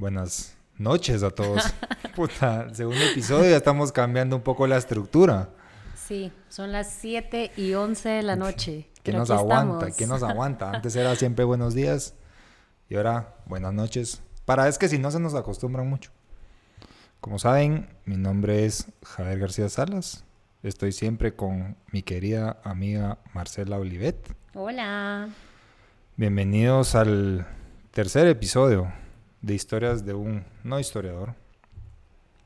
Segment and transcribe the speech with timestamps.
[0.00, 1.62] buenas noches a todos.
[2.16, 5.50] Puta, segundo episodio, ya estamos cambiando un poco la estructura.
[5.94, 8.88] Sí, son las 7 y 11 de la noche.
[9.04, 9.92] ¿Qué nos aguanta?
[9.92, 10.72] ¿Qué nos aguanta?
[10.72, 12.14] Antes era siempre buenos días
[12.88, 14.22] y ahora buenas noches.
[14.46, 16.10] Para es que si no se nos acostumbran mucho.
[17.20, 20.24] Como saben, mi nombre es Javier García Salas.
[20.62, 24.34] Estoy siempre con mi querida amiga Marcela Olivet.
[24.54, 25.28] Hola.
[26.16, 27.46] Bienvenidos al
[27.92, 28.92] tercer episodio
[29.42, 31.34] de historias de un no historiador.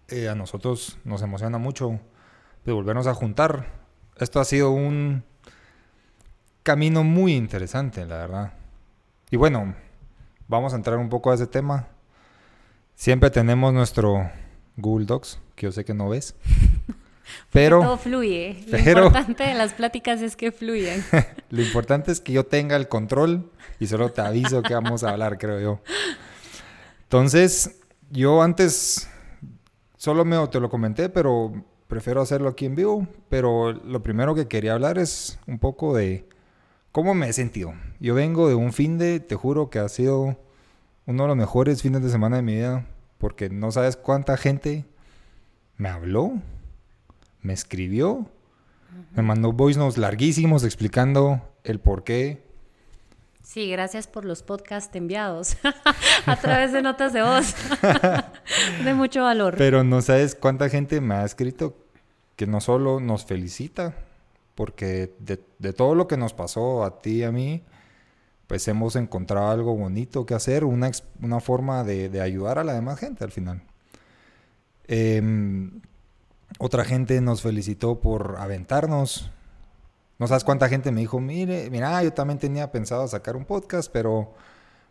[0.09, 1.99] Eh, a nosotros nos emociona mucho
[2.65, 3.67] de volvernos a juntar.
[4.19, 5.25] Esto ha sido un
[6.63, 8.53] camino muy interesante, la verdad.
[9.31, 9.75] Y bueno,
[10.49, 11.89] vamos a entrar un poco a ese tema.
[12.95, 14.31] Siempre tenemos nuestro
[14.77, 16.35] Google Docs, que yo sé que no ves.
[17.51, 18.65] Pero todo fluye.
[18.69, 21.03] Lo importante de las pláticas es que fluyan.
[21.51, 23.51] lo importante es que yo tenga el control
[23.81, 25.81] y solo te aviso que vamos a hablar, creo yo.
[27.05, 29.09] Entonces, yo antes
[29.97, 31.53] solo me te lo comenté, pero
[31.89, 33.07] prefiero hacerlo aquí en vivo.
[33.29, 36.29] Pero lo primero que quería hablar es un poco de
[36.93, 37.75] cómo me he sentido.
[38.01, 40.37] Yo vengo de un fin de, te juro que ha sido
[41.07, 42.87] uno de los mejores fines de semana de mi vida,
[43.19, 44.85] porque no sabes cuánta gente
[45.77, 46.33] me habló,
[47.43, 48.27] me escribió,
[49.15, 52.44] me mandó voice notes larguísimos explicando el por qué
[53.45, 55.59] Sí, gracias por los podcasts enviados
[56.27, 57.55] a través de notas de voz.
[58.85, 59.57] de mucho valor.
[59.59, 61.77] Pero no sabes cuánta gente me ha escrito
[62.37, 63.95] que no solo nos felicita,
[64.55, 67.63] porque de, todo lo que nos pasó a ti y a mí,
[68.47, 72.99] pues hemos encontrado algo bonito que hacer, una, una forma de, ayudar a la demás
[72.99, 73.63] gente al final.
[74.87, 75.83] Em,
[76.59, 79.31] otra gente nos felicitó por aventarnos,
[80.19, 83.91] no sabes cuánta gente me dijo, mire, mira, yo también tenía pensado sacar un podcast,
[83.93, 84.35] pero,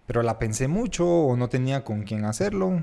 [0.05, 2.81] pero la pensé mucho o no tenía con quién hacerlo.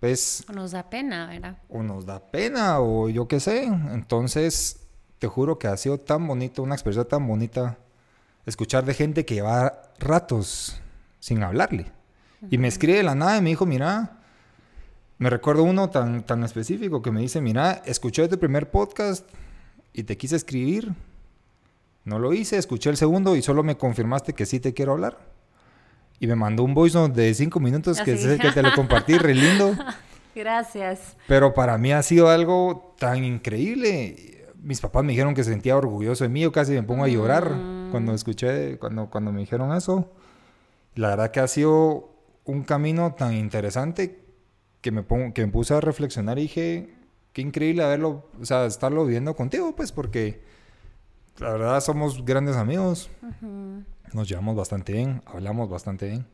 [0.00, 1.58] Pues, o nos da pena, ¿verdad?
[1.68, 3.64] O nos da pena, o yo qué sé.
[3.64, 4.86] Entonces,
[5.18, 7.78] te juro que ha sido tan bonito, una experiencia tan bonita,
[8.46, 10.80] escuchar de gente que lleva ratos
[11.20, 11.90] sin hablarle.
[12.50, 14.18] Y me escribe de la nada y me dijo, mira,
[15.18, 19.28] me recuerdo uno tan, tan específico que me dice, mira, escuché tu primer podcast
[19.92, 20.94] y te quise escribir,
[22.08, 25.18] no lo hice, escuché el segundo y solo me confirmaste que sí te quiero hablar.
[26.20, 29.16] Y me mandó un voice note de cinco minutos que sé que te lo compartí,
[29.18, 29.76] re lindo.
[30.34, 31.16] Gracias.
[31.26, 34.46] Pero para mí ha sido algo tan increíble.
[34.60, 36.40] Mis papás me dijeron que se sentía orgulloso de mí.
[36.40, 37.90] Yo casi me pongo a llorar mm.
[37.90, 40.12] cuando escuché, cuando, cuando me dijeron eso.
[40.94, 42.10] La verdad que ha sido
[42.44, 44.24] un camino tan interesante
[44.80, 46.94] que me, pongo, que me puse a reflexionar y dije,
[47.32, 50.42] qué increíble haberlo, o sea, estarlo viendo contigo, pues, porque
[51.38, 53.10] la verdad somos grandes amigos.
[54.12, 56.26] Nos llevamos bastante bien, hablamos bastante bien.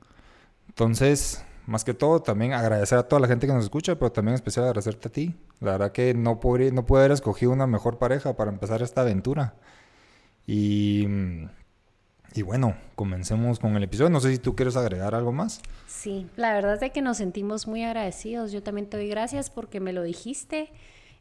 [0.68, 4.34] Entonces, más que todo, también agradecer a toda la gente que nos escucha, pero también
[4.34, 5.34] especial agradecerte a ti.
[5.60, 9.02] La verdad que no, podría, no pude haber escogido una mejor pareja para empezar esta
[9.02, 9.54] aventura.
[10.46, 11.06] Y,
[12.34, 14.10] y bueno, comencemos con el episodio.
[14.10, 15.60] No sé si tú quieres agregar algo más.
[15.86, 18.52] Sí, la verdad es que nos sentimos muy agradecidos.
[18.52, 20.70] Yo también te doy gracias porque me lo dijiste.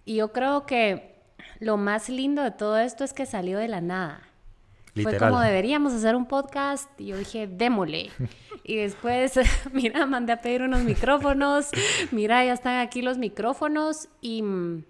[0.06, 1.13] Y yo creo que
[1.60, 4.22] lo más lindo de todo esto es que salió de la nada.
[5.02, 8.12] Fue como deberíamos hacer un podcast y yo dije, démosle.
[8.66, 9.34] Y después,
[9.74, 11.68] mira, mandé a pedir unos micrófonos,
[12.12, 14.42] mira, ya están aquí los micrófonos y...
[14.42, 14.86] Mm,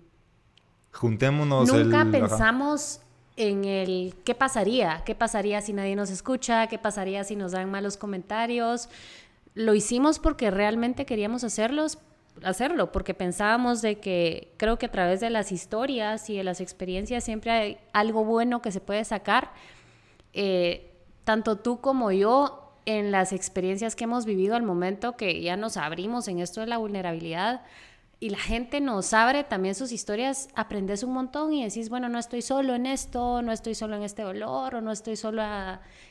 [0.91, 1.73] Juntémonos.
[1.73, 3.01] Nunca pensamos
[3.35, 7.71] en el qué pasaría, qué pasaría si nadie nos escucha, qué pasaría si nos dan
[7.71, 8.89] malos comentarios.
[9.55, 11.97] Lo hicimos porque realmente queríamos hacerlos,
[12.43, 16.61] hacerlo, porque pensábamos de que creo que a través de las historias y de las
[16.61, 19.51] experiencias siempre hay algo bueno que se puede sacar.
[20.33, 20.91] Eh,
[21.23, 25.77] tanto tú como yo, en las experiencias que hemos vivido al momento que ya nos
[25.77, 27.61] abrimos en esto de la vulnerabilidad
[28.19, 32.19] y la gente nos abre también sus historias, aprendes un montón y decís, bueno, no
[32.19, 35.43] estoy solo en esto, no estoy solo en este dolor o no estoy solo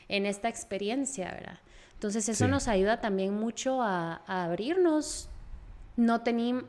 [0.07, 1.59] en esta experiencia, ¿verdad?
[1.93, 5.29] Entonces eso nos ayuda también mucho a, a abrirnos
[5.95, 6.23] no,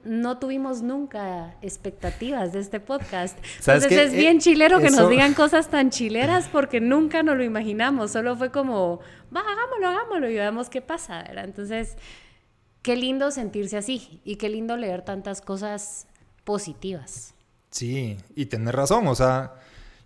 [0.05, 3.39] no tuvimos nunca expectativas de este podcast.
[3.59, 7.45] Entonces es bien eh, chilero que nos digan cosas tan chileras porque nunca nos lo
[7.45, 8.11] imaginamos.
[8.11, 9.01] Solo fue como,
[9.35, 11.23] va, hagámoslo, hagámoslo y veamos qué pasa.
[11.23, 11.45] ¿verdad?
[11.45, 11.97] Entonces,
[12.83, 16.07] qué lindo sentirse así y qué lindo leer tantas cosas
[16.45, 17.35] positivas.
[17.71, 19.09] Sí, y tener razón.
[19.09, 19.55] O sea,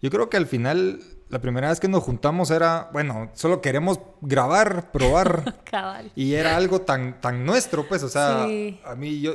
[0.00, 4.00] yo creo que al final la primera vez que nos juntamos era, bueno, solo queremos
[4.20, 5.62] grabar, probar.
[5.64, 6.10] Cabal.
[6.16, 9.34] Y era algo tan, tan nuestro, pues, o sea, a mí yo,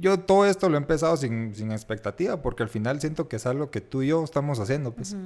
[0.00, 3.46] yo todo esto lo he empezado sin, sin, expectativa, porque al final siento que es
[3.46, 5.16] algo que tú y yo estamos haciendo, pues.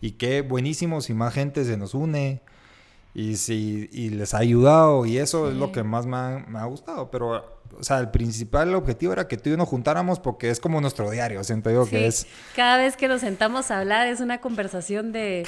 [0.00, 2.40] Y qué buenísimo si más gente se nos une.
[3.12, 6.58] Y, si, y les ha ayudado y eso es lo que más me ha, me
[6.58, 7.10] ha gustado.
[7.10, 10.60] Pero o sea, el principal objetivo era que tú y yo nos juntáramos porque es
[10.60, 12.26] como nuestro diario, siento yo que es...
[12.56, 15.46] Cada vez que nos sentamos a hablar es una conversación de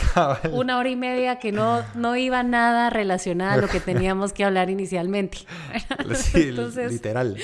[0.53, 4.44] una hora y media que no, no iba nada relacionada a lo que teníamos que
[4.44, 5.38] hablar inicialmente.
[6.15, 6.53] sí,
[6.88, 7.37] literal.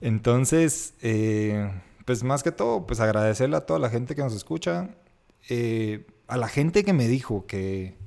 [0.00, 1.70] Entonces, eh,
[2.04, 4.90] pues más que todo, pues agradecerle a toda la gente que nos escucha,
[5.48, 7.99] eh, a la gente que me dijo que...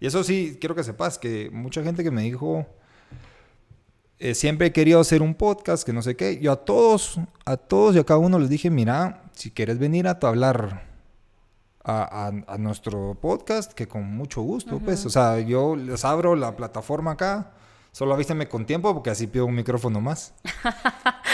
[0.00, 2.66] Y eso sí, quiero que sepas que mucha gente que me dijo
[4.20, 6.40] eh, siempre he querido hacer un podcast, que no sé qué.
[6.40, 10.08] Yo a todos, a todos y a cada uno les dije, mira, si quieres venir
[10.08, 10.88] a hablar
[11.84, 15.06] a, a, nuestro podcast, que con mucho gusto, pues.
[15.06, 17.52] O sea, yo les abro la plataforma acá.
[17.92, 20.34] Solo avísenme con tiempo porque así pido un micrófono más.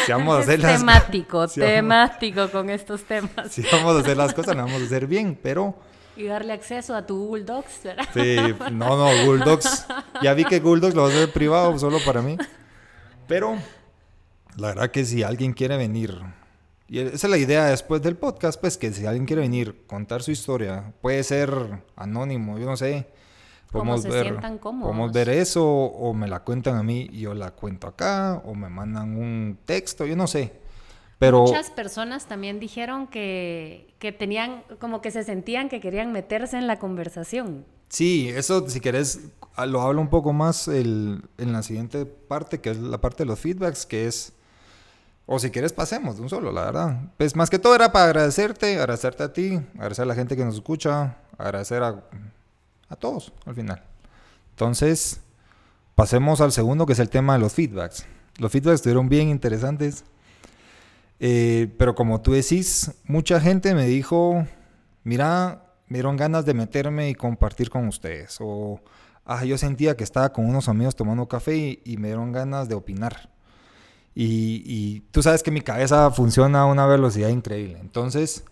[0.05, 3.31] Si vamos a hacer las temático, temático con estos temas.
[3.51, 5.75] Si vamos a hacer las cosas, las vamos a hacer bien, pero...
[6.17, 8.05] Y darle acceso a tu Google Docs, ¿verdad?
[8.15, 8.37] Sí,
[8.73, 9.87] no, no, Google Docs.
[10.23, 12.37] Ya vi que Google Docs lo va a hacer privado solo para mí.
[13.27, 13.57] Pero
[14.57, 16.21] la verdad que si alguien quiere venir,
[16.89, 20.23] y esa es la idea después del podcast, pues que si alguien quiere venir, contar
[20.23, 21.51] su historia, puede ser
[21.97, 23.09] anónimo, yo no sé.
[23.73, 27.89] Podemos ver, podemos ver eso, o me la cuentan a mí y yo la cuento
[27.89, 30.53] acá, o me mandan un texto, yo no sé.
[31.19, 31.43] Pero...
[31.43, 36.67] Muchas personas también dijeron que, que tenían, como que se sentían que querían meterse en
[36.67, 37.65] la conversación.
[37.89, 39.21] Sí, eso si querés
[39.67, 43.27] lo hablo un poco más el, en la siguiente parte, que es la parte de
[43.27, 44.33] los feedbacks, que es,
[45.27, 47.01] o si quieres pasemos de un solo, la verdad.
[47.17, 50.45] Pues más que todo era para agradecerte, agradecerte a ti, agradecer a la gente que
[50.45, 52.03] nos escucha, agradecer a,
[52.89, 53.83] a todos al final.
[54.51, 55.21] Entonces,
[55.95, 58.07] pasemos al segundo, que es el tema de los feedbacks.
[58.39, 60.05] Los feedbacks estuvieron bien interesantes.
[61.27, 64.47] Eh, pero como tú decís, mucha gente me dijo,
[65.05, 68.37] mira, me dieron ganas de meterme y compartir con ustedes.
[68.41, 68.83] O
[69.25, 72.75] ah, yo sentía que estaba con unos amigos tomando café y, me dieron ganas de
[72.75, 73.31] opinar.
[74.15, 77.79] Y, tú sabes que mi cabeza funciona a una velocidad increíble.
[77.81, 78.45] Entonces,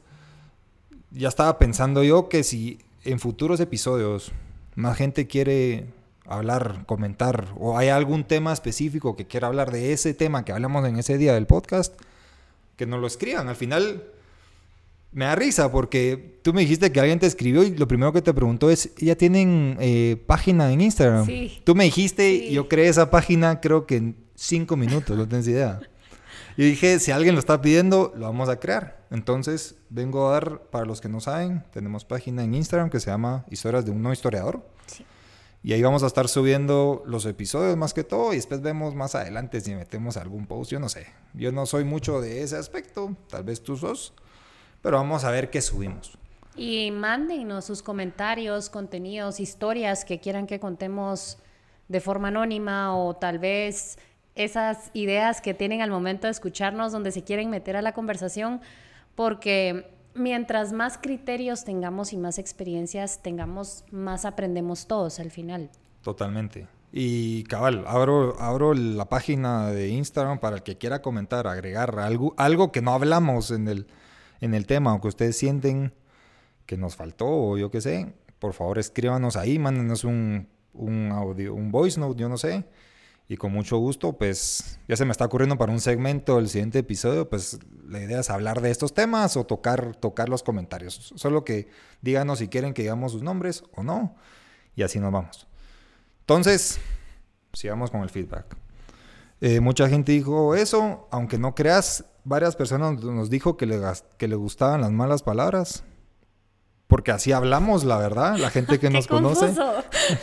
[1.11, 4.33] ya estaba pensando yo que si en futuros episodios
[4.77, 5.89] más gente quiere
[6.25, 10.87] hablar, comentar, o hay algún tema específico que quiera hablar de ese tema que hablamos
[10.87, 12.01] en ese día del podcast,
[12.77, 13.49] que nos lo escriban.
[13.49, 14.05] Al final,
[15.13, 18.23] me da risa porque tú me dijiste que alguien te escribió y lo primero que
[18.23, 21.27] te preguntó es, ¿ya tienen eh, página en Instagram?
[21.27, 21.61] Sí.
[21.65, 25.81] Tú me dijiste, yo creé esa página creo que en cinco minutos, no tienes idea.
[26.55, 29.07] Y dije, si alguien lo está pidiendo, lo vamos a crear.
[29.11, 33.11] Entonces, vengo a dar, para los que no saben, tenemos página en Instagram que se
[33.11, 34.63] llama Historias de un no historiador.
[35.65, 39.15] Y ahí vamos a estar subiendo los episodios más que todo y después vemos más
[39.15, 41.07] adelante si metemos algún post, yo no sé.
[41.35, 44.13] Yo no soy mucho de ese aspecto, tal vez tú sos.
[44.83, 46.19] Pero vamos a ver qué subimos.
[46.57, 51.39] Y mándenos sus comentarios, contenidos, historias que quieran que contemos
[51.87, 53.99] de forma anónima o tal vez
[54.35, 58.61] esas ideas que tienen al momento de escucharnos donde se quieren meter a la conversación,
[59.15, 65.71] porque mientras más criterios tengamos y más experiencias tengamos, más aprendemos todos al final.
[66.03, 66.67] Totalmente.
[66.93, 72.35] Y cabal, abro, abro la página de Instagram para el que quiera comentar, agregar algo,
[72.37, 73.87] algo que no hablamos en el,
[74.41, 75.95] en el tema, aunque ustedes sienten
[76.67, 81.55] que nos faltó o yo qué sé, por favor escríbanos ahí, mándenos un, un audio,
[81.55, 82.65] un voice note, yo no sé.
[83.33, 86.81] Y con mucho gusto, pues ya se me está ocurriendo para un segmento del siguiente
[86.81, 87.59] episodio, pues
[87.89, 91.15] la idea es hablar de estos temas o tocar, tocar los comentarios.
[91.17, 91.71] Solo que
[92.03, 94.17] díganos si quieren que digamos sus nombres o no.
[94.77, 95.47] Y así nos vamos.
[96.21, 96.79] Entonces,
[97.55, 98.55] sigamos con el feedback.
[99.41, 103.81] Eh, mucha gente dijo eso, aunque no creas, varias personas nos dijo que le,
[104.19, 105.85] que le gustaban las malas palabras.
[106.87, 109.55] Porque así hablamos, la verdad, la gente que nos conoce.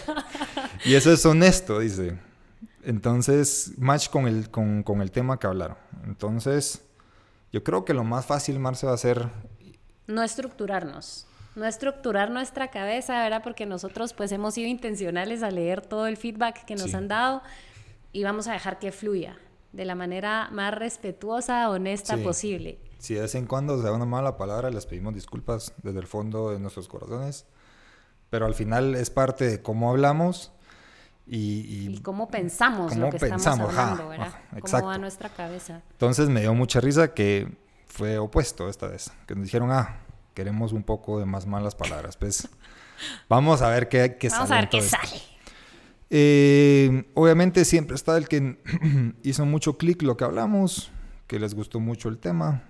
[0.85, 2.28] y eso es honesto, dice.
[2.89, 5.77] Entonces, match con el, con, con, el tema que hablaron.
[6.05, 6.81] Entonces,
[7.51, 9.29] yo creo que lo más fácil, Marce, va a ser...
[10.07, 11.27] No estructurarnos.
[11.55, 13.43] No estructurar nuestra cabeza, ¿verdad?
[13.43, 17.43] Porque nosotros pues hemos sido intencionales a leer todo el feedback que nos han dado
[18.11, 19.37] y vamos a dejar que fluya
[19.71, 22.79] de la manera más respetuosa, honesta posible.
[22.97, 26.07] Si de vez en cuando se da una mala palabra, les pedimos disculpas desde el
[26.07, 27.45] fondo de nuestros corazones,
[28.31, 30.53] pero al final es parte de cómo hablamos
[31.29, 34.33] y, y, cómo pensamos lo que estamos hablando, ¿verdad?
[34.61, 35.81] cómo va nuestra cabeza.
[35.91, 37.47] Entonces me dio mucha risa que
[37.87, 39.99] fue opuesto esta vez, que nos dijeron, ah,
[40.33, 42.47] queremos un poco de más malas palabras, pues
[43.29, 45.21] vamos a ver qué, qué vamos a ver qué sale.
[46.11, 48.57] Eh, obviamente siempre está el que
[49.23, 50.91] hizo mucho clic lo que hablamos,
[51.27, 52.63] que les gustó mucho el tema.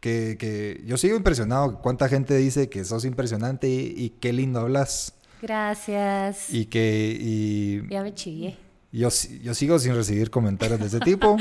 [0.00, 1.80] Que, que, yo sigo impresionado.
[1.80, 5.14] ¿Cuánta gente dice que sos impresionante y, qué lindo hablas?
[5.46, 6.52] Gracias.
[6.52, 7.16] Y que...
[7.20, 8.56] Y, ya me chillé.
[8.90, 9.10] Yo,
[9.42, 11.36] yo sigo sin recibir comentarios de ese tipo.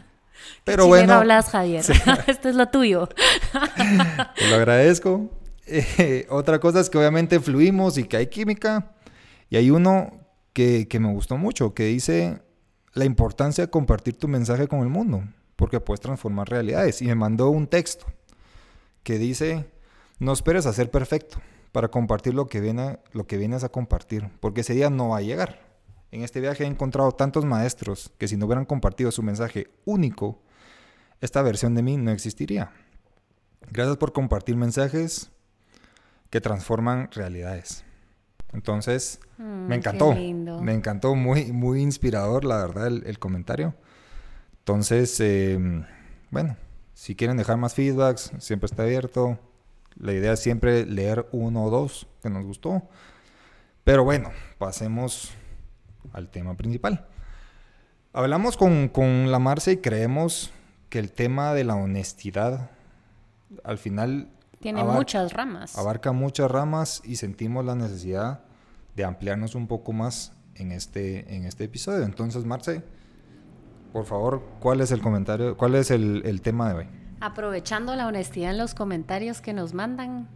[0.64, 1.12] Pero bueno.
[1.12, 1.84] hablas, Javier.
[2.26, 3.06] Esto es lo tuyo.
[4.38, 5.28] Te lo agradezco.
[5.66, 8.92] Eh, otra cosa es que obviamente fluimos y que hay química.
[9.50, 12.40] Y hay uno que, que me gustó mucho, que dice
[12.94, 15.22] la importancia de compartir tu mensaje con el mundo,
[15.56, 17.02] porque puedes transformar realidades.
[17.02, 18.06] Y me mandó un texto
[19.02, 19.66] que dice,
[20.18, 21.42] no esperes a ser perfecto
[21.74, 25.16] para compartir lo que, viene, lo que vienes a compartir, porque ese día no va
[25.16, 25.58] a llegar.
[26.12, 30.40] En este viaje he encontrado tantos maestros que si no hubieran compartido su mensaje único,
[31.20, 32.70] esta versión de mí no existiría.
[33.72, 35.32] Gracias por compartir mensajes
[36.30, 37.84] que transforman realidades.
[38.52, 40.14] Entonces, mm, me encantó.
[40.14, 43.74] Me encantó, muy, muy inspirador, la verdad, el, comentario.
[44.60, 45.84] Entonces, em,
[46.30, 46.56] bueno,
[46.92, 49.40] si quieren dejar más feedbacks, siempre está abierto.
[49.96, 52.82] La idea es siempre leer uno o dos que nos gustó.
[53.84, 55.30] Pero bueno, pasemos
[56.12, 57.06] al tema principal.
[58.12, 60.52] Hablamos con, con la Marce y creemos
[60.88, 62.70] que el tema de la honestidad
[63.62, 64.28] al final
[64.64, 65.76] tiene muchas ramas.
[65.76, 68.40] Abarca muchas ramas y sentimos la necesidad
[68.96, 72.02] de ampliarnos un poco más en este, en este episodio.
[72.04, 72.82] Entonces, Marce,
[73.92, 76.86] por favor, ¿cuál es el comentario, cuál es el, tema de hoy?
[77.24, 80.28] Aprovechando la honestidad en los comentarios que nos mandan,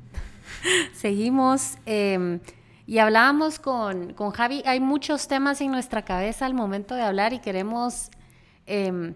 [0.95, 1.77] seguimos.
[1.85, 2.41] Em,
[2.87, 7.35] y hablábamos con, con, Javi, hay muchos temas en nuestra cabeza al momento de hablar
[7.35, 8.09] y queremos
[8.65, 9.15] em,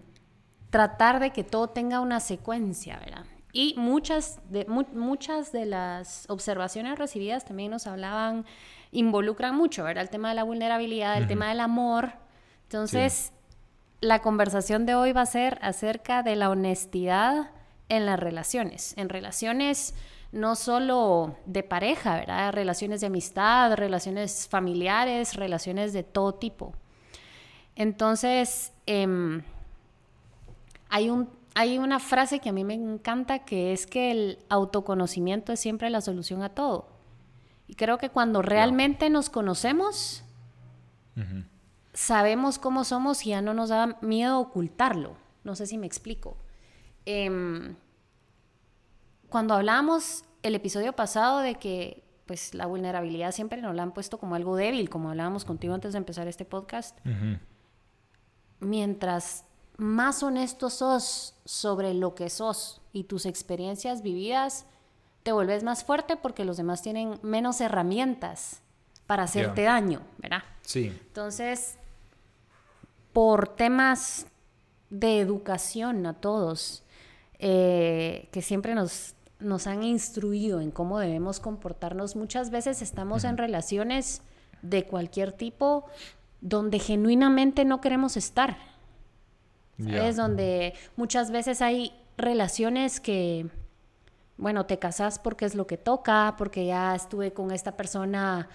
[0.69, 3.25] tratar de que todo tenga una secuencia, ¿verdad?
[3.55, 8.45] Y muchas de, muchas de las observaciones recibidas también nos hablaban,
[8.91, 10.03] involucran mucho, ¿verdad?
[10.03, 12.13] El tema de la vulnerabilidad, el tema del amor.
[12.65, 13.33] Entonces,
[14.03, 17.51] la conversación de hoy va a ser acerca de la honestidad
[17.93, 19.95] en las relaciones, en relaciones
[20.33, 22.53] no solo de pareja, ¿verdad?
[22.53, 26.73] Relaciones de amistad, relaciones familiares, relaciones de todo tipo.
[27.77, 29.43] Entonces, em,
[30.89, 35.53] hay un hay una frase que a mí me encanta que es que el autoconocimiento
[35.53, 36.89] es siempre la solución a todo.
[37.69, 40.25] Y creo que cuando realmente nos conocemos,
[41.93, 45.17] sabemos cómo somos y ya no nos da miedo ocultarlo.
[45.45, 46.39] No sé si me explico.
[47.05, 47.77] Em,
[49.33, 54.19] cuando hablamos el episodio pasado de que pues la vulnerabilidad siempre nos la han puesto
[54.19, 56.99] como algo débil, como hablábamos contigo antes de empezar este podcast,
[58.61, 59.45] mientras
[59.79, 64.67] más honesto sos sobre lo que sos y tus experiencias vividas,
[65.23, 68.61] te vuelves más fuerte porque los demás tienen menos herramientas
[69.07, 70.43] para hacerte daño, ¿verdad?
[70.61, 70.89] Sí.
[71.07, 71.79] Entonces,
[73.15, 74.27] por temas
[74.91, 76.85] de educación a todos,
[77.45, 83.37] eh, que siempre nos, nos han instruido en cómo debemos comportarnos, muchas veces estamos en
[83.37, 84.23] relaciones
[84.63, 85.85] de cualquier tipo
[86.41, 88.57] donde genuinamente no queremos estar.
[89.79, 93.49] Es Donde muchas veces hay relaciones que,
[94.37, 98.49] bueno, te casas porque es lo que toca, porque ya estuve con esta persona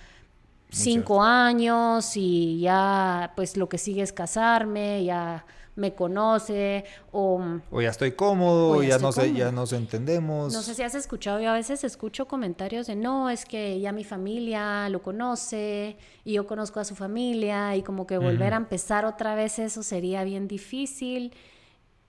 [0.69, 5.45] cinco años y ya pues lo que sigue es casarme, ya
[5.77, 10.51] me conoce o, o ya estoy cómodo, ya, no sé, ya nos entendemos.
[10.51, 13.91] No sé si has escuchado, yo a veces escucho comentarios de no, es que ya
[13.91, 18.57] mi familia lo conoce y yo conozco a su familia y como que volver a
[18.57, 21.31] empezar otra vez eso sería bien difícil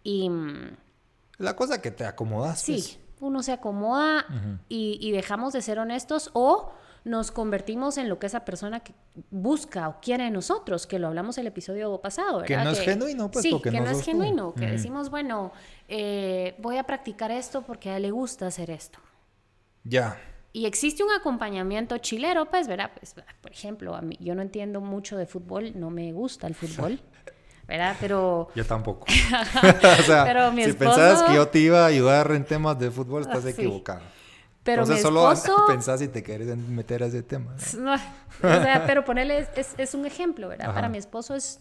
[0.02, 0.76] y mm,
[1.36, 2.62] la cosa que te acomodas.
[2.62, 2.98] Sí, pues.
[3.20, 4.24] uno se acomoda
[4.70, 6.72] y, y dejamos de ser honestos o
[7.08, 8.82] nos convertimos en lo que esa persona
[9.30, 12.46] busca o quiere en nosotros, que lo hablamos el episodio pasado, ¿verdad?
[12.46, 13.42] Que no es genuino, pues.
[13.42, 15.52] Sí, que no, es genuino, que decimos, bueno,
[15.88, 18.98] eh, voy a practicar esto porque a él le gusta hacer esto.
[19.84, 20.20] Ya.
[20.52, 22.90] Y existe un acompañamiento chilero, pues, ¿verdad?
[22.98, 26.54] Pues, por ejemplo, a mí, yo no entiendo mucho de fútbol, no me gusta el
[26.54, 27.00] fútbol.
[27.68, 27.96] ¿verdad?
[28.00, 28.48] Pero...
[28.54, 29.06] Yo tampoco.
[29.06, 33.44] o sea, si pensabas que yo te iba a ayudar en temas de fútbol, estás
[33.44, 34.00] ah, equivocado.
[34.62, 35.32] Pero Entonces, solo
[35.68, 37.54] pensás si te quieres meter a ese tema.
[37.78, 37.94] ¿no?
[37.94, 37.98] o
[38.40, 40.74] sea, pero ponerle, es, es, un ejemplo, ¿verdad?
[40.74, 41.60] Para mi esposo es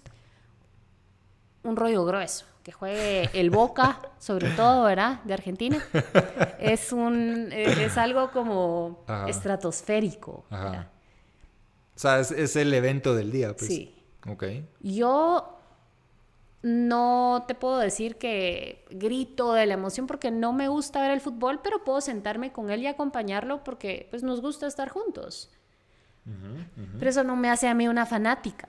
[1.63, 2.45] un rollo grueso.
[2.63, 5.23] Que juegue el Boca, sobre todo, ¿verdad?
[5.23, 5.81] De Argentina.
[6.59, 10.45] Es un, es, algo como estratosférico.
[10.49, 10.89] Ajá.
[11.95, 13.67] O sea, es, es, el evento del día, pues.
[13.67, 13.95] Sí.
[14.27, 14.43] Ok.
[14.81, 15.56] Yo
[16.67, 21.21] no te puedo decir que grito de la emoción porque no me gusta ver el
[21.21, 25.49] fútbol, pero puedo sentarme con él y acompañarlo porque pues nos gusta estar juntos.
[26.99, 28.67] Pero eso no me hace a mí una fanática.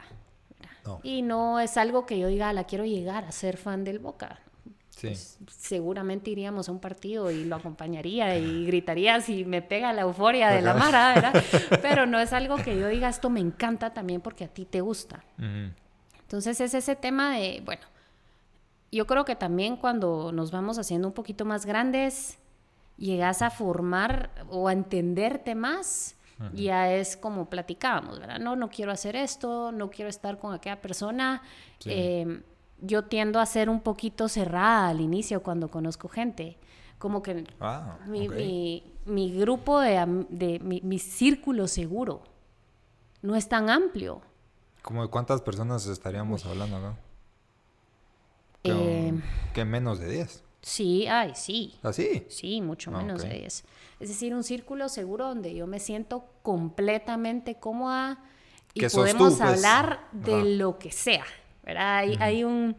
[1.03, 4.41] Y no es algo que yo diga, la quiero llegar a ser fan del Boca.
[5.01, 10.03] pues, seguramente iríamos a un partido y lo acompañaría y gritaría si me pega la
[10.03, 11.45] euforia de la mara, ¿verdad?
[11.83, 14.81] Pero no es algo que yo diga, esto me encanta también porque a ti te
[14.81, 15.25] gusta.
[16.29, 17.81] Entonces es ese tema de, bueno,
[18.93, 22.37] yo creo que también cuando nos vamos haciendo un poquito más grandes,
[22.99, 26.15] llegas a formar o a entenderte más.
[26.53, 28.39] Ya es como platicábamos, ¿verdad?
[28.39, 31.43] No, no quiero hacer esto, no quiero estar con aquella persona.
[31.87, 32.43] Eh,
[32.81, 36.59] yo tiendo a ser un poquito cerrada al inicio cuando conozco gente.
[36.99, 42.23] Como que ah, mi, grupo de, de mi, círculo seguro
[43.23, 44.21] no es tan amplio.
[44.89, 46.97] ¿Cómo de cuántas personas estaríamos hablando no?
[48.65, 49.13] Eh,
[49.53, 50.43] que menos de 10.
[50.63, 51.75] Sí, ay, sí.
[51.83, 52.25] ¿Ah, sí?
[52.31, 53.65] Sí, mucho ah, menos de 10.
[54.01, 58.25] Es decir, un círculo seguro donde yo me siento completamente cómoda
[58.73, 59.41] y podemos pues.
[59.43, 61.27] hablar de lo que sea.
[61.67, 62.75] Hay, un,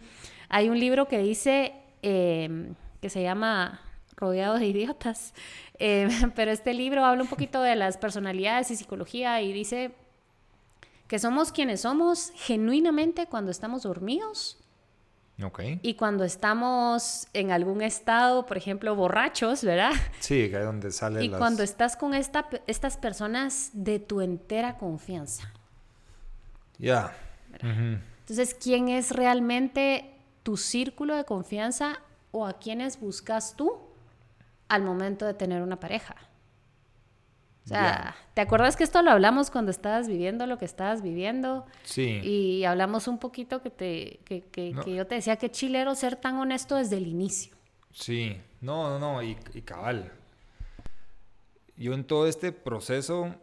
[0.50, 2.74] hay un libro que dice, em,
[3.04, 3.82] que se llama
[4.18, 5.36] Rodeado de Idiotas,
[5.78, 9.92] em, pero este libro habla un poquito de las personalidades y psicología y dice
[11.10, 14.58] que somos quienes somos genuinamente cuando estamos dormidos.
[15.82, 19.92] Y cuando estamos en algún estado, por ejemplo, borrachos, ¿verdad?
[20.20, 21.24] Sí, que es donde sale.
[21.24, 25.52] Y cuando estás con esta, estas personas de tu entera confianza.
[26.78, 27.16] Ya.
[27.62, 30.14] Entonces, ¿quién es realmente
[30.44, 32.02] tu círculo de confianza
[32.32, 33.80] o a quiénes buscas tú
[34.68, 36.16] al momento de tener una pareja?
[37.70, 41.68] O sea, ¿te acuerdas que esto lo hablamos cuando estabas viviendo lo que estabas viviendo?
[41.84, 42.20] Sí.
[42.24, 46.38] Y hablamos un poquito que, te, que, que, yo te decía que chilero ser tan
[46.38, 47.56] honesto desde el inicio.
[47.92, 50.12] Sí, no, no, no, y, y cabal.
[51.78, 53.36] Yo en todo este proceso,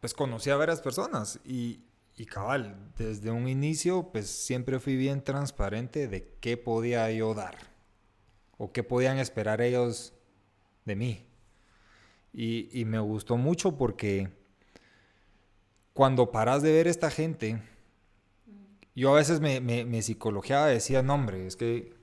[0.00, 1.80] pues conocí a varias personas y,
[2.16, 7.56] y cabal, desde un inicio, pues siempre fui bien transparente de qué podía yo dar
[8.56, 10.12] o qué podían esperar ellos
[10.84, 11.27] de mí.
[12.32, 14.28] Y, me gustó mucho porque
[15.92, 17.60] cuando paras de ver esta gente,
[18.94, 21.94] yo a veces me, me, me psicologiaba, decía, no hombre, es que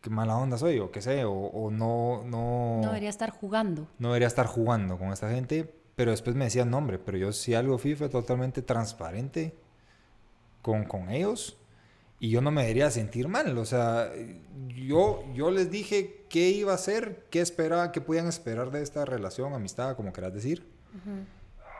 [0.00, 2.80] qué mala onda soy o qué sé, o, o no, no...
[2.80, 3.86] No debería estar jugando.
[3.98, 7.32] No debería estar jugando con esta gente, pero después me decían, no hombre, pero yo
[7.32, 9.54] si algo fui fue totalmente transparente
[10.62, 11.58] con, con ellos
[12.22, 13.58] y yo no me debería sentir mal.
[13.58, 14.12] O sea,
[14.68, 19.04] yo, yo les dije qué iba a hacer, qué esperaba, qué podían esperar de esta
[19.04, 20.64] relación, amistad, como quieras decir.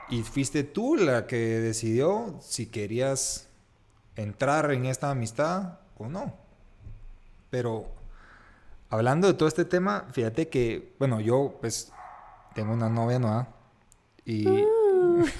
[0.09, 3.47] Y fuiste tú la que decidió si querías
[4.17, 6.33] entrar en esta amistad o no.
[7.49, 7.87] Pero
[8.89, 11.93] hablando de todo este tema, fíjate que, bueno, yo pues
[12.53, 13.47] tengo una novia nueva
[14.25, 14.45] y...
[14.45, 15.25] Uh.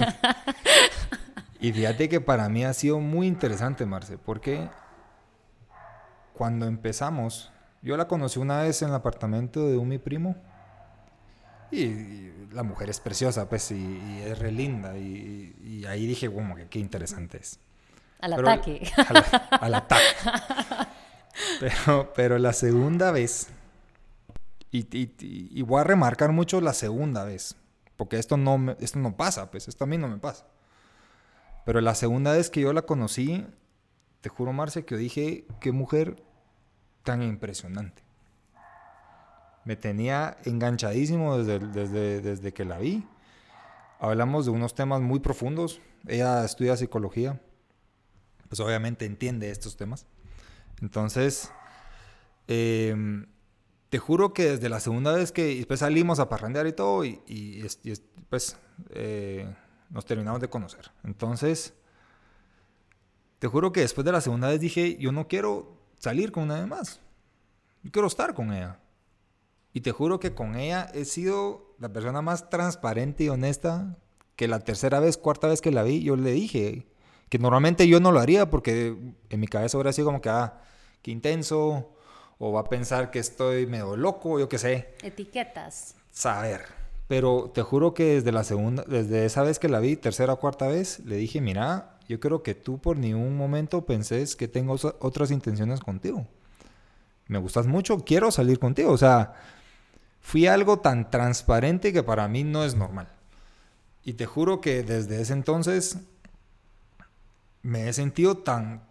[1.63, 4.67] Y fíjate que para mí ha sido muy interesante, Marce, porque
[6.33, 10.35] cuando empezamos, yo la conocí una vez en el apartamento de un mi primo.
[11.71, 14.97] Y, la mujer es preciosa, pues, y, es re linda.
[14.97, 17.59] Y, ahí dije, como que qué interesante es.
[18.19, 18.89] Al ataque.
[19.51, 20.03] Al, ataque.
[21.59, 23.49] Pero, pero la segunda vez,
[24.71, 27.55] y, voy a remarcar mucho la segunda vez,
[27.97, 30.45] porque esto no, esto no pasa, pues, esto a mí no me pasa.
[31.65, 33.45] Pero la segunda vez que yo la conocí,
[34.23, 36.23] te juro, Marce, que yo dije, qué mujer
[37.03, 38.03] tan impresionante.
[39.65, 43.05] Me tenía enganchadísimo desde, desde, desde que la vi.
[43.99, 45.81] Hablamos de unos temas muy profundos.
[46.07, 47.41] Ella estudia psicología.
[48.47, 50.05] Pues obviamente entiende estos temas.
[50.81, 51.51] Entonces,
[52.47, 53.25] em,
[53.89, 57.19] te juro que desde la segunda vez que después salimos a parrandear y todo, y,
[57.27, 57.67] y,
[58.29, 58.55] pues
[58.91, 59.53] eh,
[59.89, 60.91] nos terminamos de conocer.
[61.03, 61.73] Entonces,
[63.43, 66.65] te juro que después de la segunda vez dije, yo no quiero salir con nadie
[66.65, 67.01] más.
[67.83, 68.79] Yo quiero estar con ella.
[69.73, 73.97] Y te juro que con ella he sido la persona más transparente y honesta
[74.37, 76.87] que la tercera vez, cuarta vez que la vi, yo le dije
[77.27, 78.95] que normalmente yo no lo haría porque
[79.29, 80.61] en mi cabeza hubiera sido como que, ah,
[81.01, 81.97] qué intenso,
[82.37, 84.95] o va a pensar que estoy medio loco, yo qué sé.
[85.03, 85.95] Etiquetas.
[86.11, 86.61] Saber.
[87.09, 90.39] Pero te juro que desde la segunda, desde esa vez que la vi, tercera o
[90.39, 94.75] cuarta vez, le dije, mira, yo creo que tú por ningún momento pensés que tengo
[94.99, 96.27] otras intenciones contigo.
[97.27, 98.91] Me gustas mucho, quiero salir contigo.
[98.91, 99.33] O sea,
[100.21, 103.07] fui algo tan transparente que para mí no es normal.
[104.03, 105.97] Y te juro que desde ese entonces
[107.61, 108.83] me he sentido tan,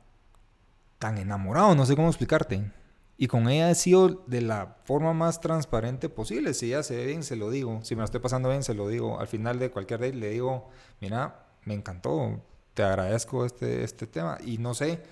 [0.99, 2.71] tan enamorado, no sé cómo explicarte.
[3.19, 6.55] Y con ella he sido de la forma más transparente posible.
[6.55, 7.81] Si ella se ve bien, se lo digo.
[7.85, 9.21] Si me lo estoy pasando bien, se lo digo.
[9.21, 10.71] Al final de cualquier día le digo,
[11.01, 12.41] mira, me encantó,
[12.75, 14.39] te agradezco este, este tema.
[14.45, 15.03] Y no sé,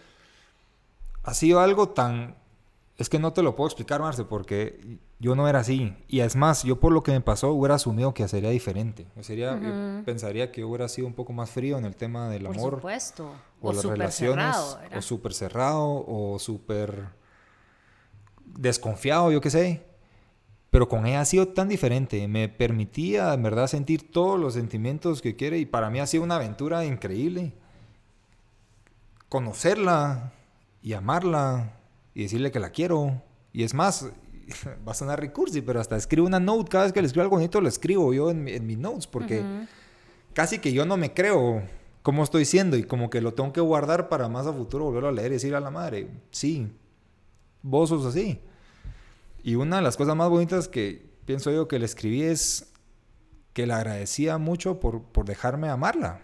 [1.23, 2.37] ha sido algo tan
[2.97, 5.97] Es que no te lo puedo explicar, Marce, porque yo no era así.
[6.09, 9.07] Y es más, yo por lo que me pasó hubiera asumido que sería diferente.
[9.21, 12.71] Sería, yo pensaría que hubiera sido un poco más frío en el tema del amor.
[12.71, 13.33] Por supuesto.
[13.61, 14.57] O, las relaciones.
[14.57, 17.09] Cerrado, o súper cerrado, o súper
[18.45, 19.90] desconfiado, yo qué sé.
[20.71, 22.27] Pero con ella ha sido tan diferente.
[22.29, 25.59] Me permitía, en verdad, sentir todos los sentimientos que quiere.
[25.59, 27.53] Y para mí ha sido una aventura increíble.
[29.29, 30.33] Conocerla
[30.83, 31.75] y amarla
[32.15, 33.21] y decirle que la quiero.
[33.53, 34.11] Y es más,
[34.87, 36.71] va a sonar recursi, pero hasta escribo una note.
[36.71, 39.43] Cada vez que le escribo algo bonito, lo escribo yo en, mis notes, porque
[40.35, 41.63] casi que yo no me creo
[42.03, 45.09] cómo estoy siendo y como que lo tengo que guardar para más a futuro volverlo
[45.09, 46.73] a leer y decir a la madre, sí,
[47.63, 48.41] vos sos así.
[49.43, 52.73] Y una de las cosas más bonitas que pienso yo que le escribí es
[53.53, 56.23] que le agradecía mucho por, por dejarme amarla.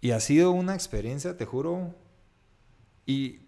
[0.00, 1.94] Y ha sido una experiencia, te juro,
[3.06, 3.40] y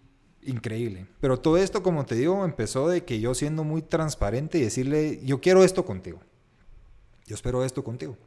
[0.45, 1.07] increíble.
[1.19, 5.19] Pero todo esto, como te digo, empezó de que yo siendo muy transparente y decirle,
[5.23, 6.19] yo quiero esto contigo.
[7.25, 8.17] Yo espero esto contigo.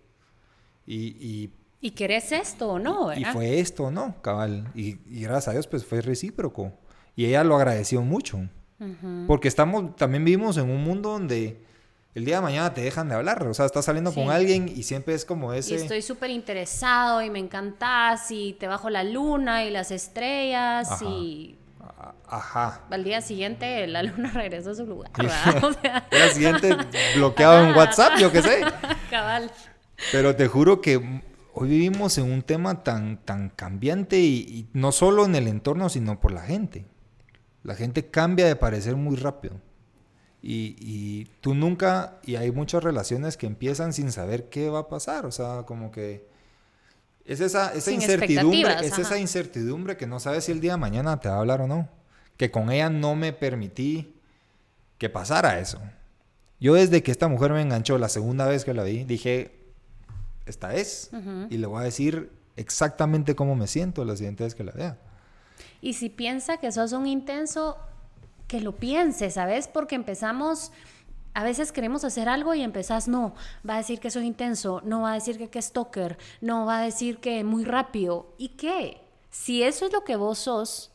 [0.86, 3.12] Y, y, querés esto o no?
[3.14, 4.70] Y fue esto o no, cabal.
[4.74, 6.72] Y, gracias a Dios, pues fue recíproco.
[7.14, 8.48] Y ella lo agradeció mucho.
[9.26, 11.64] Porque estamos, también vivimos en un mundo donde
[12.16, 13.46] el día de mañana te dejan de hablar.
[13.46, 15.74] O sea, estás saliendo con alguien y siempre es como ese.
[15.74, 21.02] Y estoy súper interesado y me encantas y te bajo la luna y las estrellas
[21.02, 21.58] y.
[22.26, 22.80] Ajá.
[22.90, 25.10] Al día siguiente la luna regresó a su lugar.
[25.62, 26.06] O sea...
[26.10, 26.76] Al día siguiente
[27.16, 28.62] bloqueado en WhatsApp, yo qué sé.
[29.10, 29.50] Cabal.
[30.10, 35.26] Pero te juro que hoy vivimos en un tema tan, tan cambiante y no solo
[35.26, 36.86] en el entorno, sino por la gente.
[37.66, 39.60] La gente cambia de parecer muy rápido.
[40.40, 45.26] Y, tú nunca, y hay muchas relaciones que empiezan sin saber qué va a pasar,
[45.26, 46.28] o sea, como que
[47.24, 51.18] es esa, esa incertidumbre, es esa incertidumbre que no sabes si el día de mañana
[51.18, 51.88] te va a hablar o no,
[52.36, 54.14] que con ella no me permití
[54.98, 55.80] que pasara eso.
[56.60, 59.50] Yo desde que esta mujer me enganchó la segunda vez que la vi, dije,
[60.46, 61.10] esta es,
[61.50, 64.98] y le voy a decir exactamente cómo me siento la siguiente vez que la vea.
[65.80, 67.78] Y si piensa que sos un intenso,
[68.48, 69.68] que lo pienses, ¿sabes?
[69.68, 70.72] Porque empezamos,
[71.34, 73.34] a veces queremos hacer algo y empezás, no,
[73.68, 76.66] va a decir que soy intenso, no va a decir que, que es stalker, no
[76.66, 78.34] va a decir que muy rápido.
[78.38, 79.00] ¿Y qué?
[79.30, 80.92] Si eso es lo que vos sos,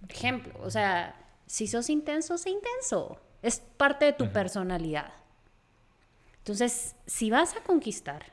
[0.00, 1.14] por ejemplo, o sea,
[1.46, 3.18] si sos intenso, sé intenso.
[3.42, 5.12] Es parte de tu personalidad.
[6.38, 8.24] Entonces, si vas a conquistar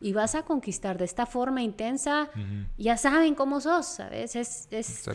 [0.00, 2.30] y vas a conquistar de esta forma intensa,
[2.76, 4.36] ya saben cómo sos, ¿sabes?
[4.36, 5.08] Es, es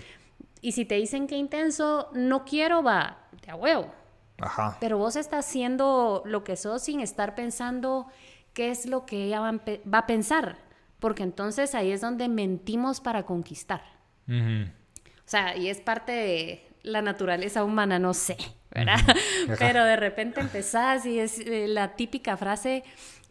[0.61, 3.91] y si te dicen que intenso, no quiero, va, de a huevo.
[4.39, 4.77] Ajá.
[4.79, 8.07] Pero vos estás haciendo lo que sos sin estar pensando
[8.53, 10.57] qué es lo que ella va, a pensar.
[10.99, 13.81] Porque entonces ahí es donde mentimos para conquistar.
[14.27, 18.37] O sea, y es parte de la naturaleza humana, no sé,
[18.69, 18.99] ¿verdad?
[19.59, 22.83] Pero de repente empezás y es eh, la típica frase,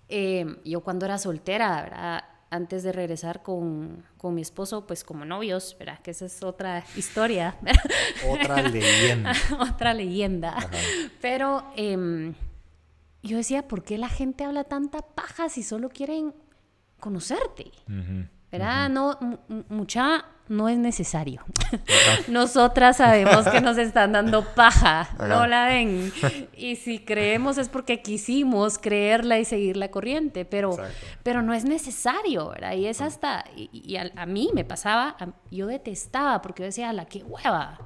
[0.09, 2.25] eh, yo cuando era soltera, ¿verdad?
[2.51, 6.01] Antes de regresar con, mi esposo, pues como novios, ¿verdad?
[6.01, 7.57] Que esa es otra historia.
[8.29, 9.33] Otra leyenda.
[9.61, 10.57] otra leyenda.
[11.21, 12.35] Pero em,
[13.23, 16.35] yo decía, ¿por qué la gente habla tanta paja si solo quieren
[16.99, 17.71] conocerte?
[18.51, 18.89] ¿Verdad?
[18.89, 19.19] No,
[19.69, 21.45] mucha no es necesario.
[22.29, 26.13] Nosotras sabemos que nos están dando paja, no la ven.
[26.57, 30.77] Y si creemos es porque quisimos creerla y seguir la corriente, pero,
[31.23, 32.73] pero no es necesario, ¿verdad?
[32.73, 35.17] Y es hasta, y, a, mí me pasaba,
[35.53, 37.79] yo detestaba porque yo decía, la qué hueva,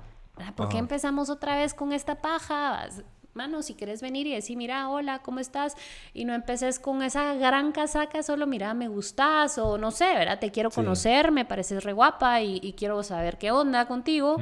[0.57, 2.88] ¿Por qué empezamos otra vez con esta paja?
[3.34, 5.76] Mano, si quieres venir y decir, mira, hola, ¿cómo estás?
[6.12, 10.38] Y no empeces con esa gran casaca, solo, mira, me gustas o no sé, ¿verdad?
[10.38, 14.36] Te quiero conocer, me pareces re guapa y, quiero saber qué onda contigo,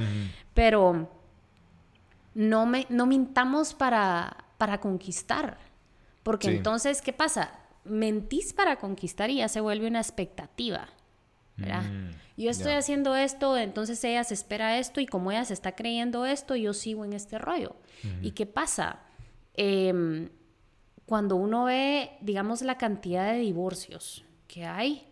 [0.55, 1.09] pero
[2.35, 5.59] no, me, no mintamos para, para conquistar,
[6.23, 7.53] porque entonces, ¿qué pasa?
[7.85, 10.89] Mentís para conquistar y ya se vuelve una expectativa.
[11.57, 11.83] ¿Verdad?
[11.83, 15.75] Mm, yo estoy haciendo esto, entonces ella se espera esto y como ella se está
[15.75, 17.77] creyendo esto, yo sigo en este rollo.
[18.21, 19.01] ¿Y qué pasa?
[19.55, 20.31] Em,
[21.07, 25.07] cuando uno ve, digamos, la cantidad de divorcios que hay,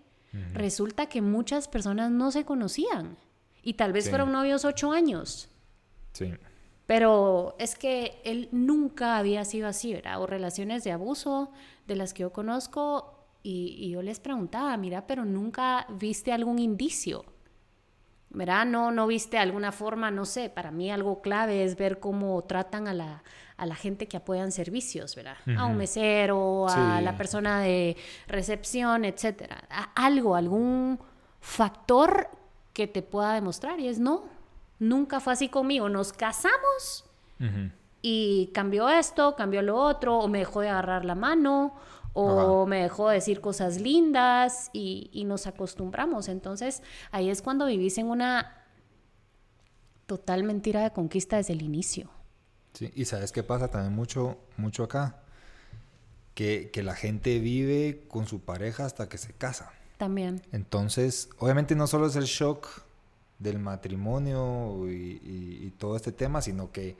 [0.55, 3.17] resulta que muchas personas no se conocían
[3.63, 5.49] y tal vez fueron novios ocho años.
[6.13, 6.33] Sí.
[6.87, 10.21] Pero es que él nunca había sido así, ¿verdad?
[10.21, 11.53] O relaciones de abuso
[11.87, 17.25] de las que yo conozco y, yo les preguntaba, mira, pero nunca viste algún indicio,
[18.31, 18.67] ¿verdad?
[18.67, 22.87] No, no viste alguna forma, no sé, para mí algo clave es ver cómo tratan
[22.87, 23.23] a la,
[23.57, 25.37] a la gente que apoyan servicios, ¿verdad?
[25.57, 27.97] A un mesero, a la persona de
[28.29, 29.65] recepción, etcétera.
[29.95, 30.99] algo, algún
[31.41, 32.29] factor
[32.73, 34.25] que te pueda demostrar y es no.
[34.79, 35.89] nunca fue así conmigo.
[35.89, 37.05] Nos casamos
[38.03, 41.75] y cambió esto, cambió lo otro, o me dejó de agarrar la mano,
[42.13, 46.29] o me dejó decir cosas lindas y, y, nos acostumbramos.
[46.29, 48.65] Entonces ahí es cuando vivís en una
[50.07, 52.11] total mentira de conquista desde el inicio.
[52.73, 55.23] Sí, y sabes qué pasa también mucho, mucho acá,
[56.35, 59.73] que, que la gente vive con su pareja hasta que se casa.
[59.99, 60.43] También.
[60.53, 62.69] Entonces, obviamente no solo es el shock
[63.39, 66.97] del matrimonio y, y todo este tema, sino que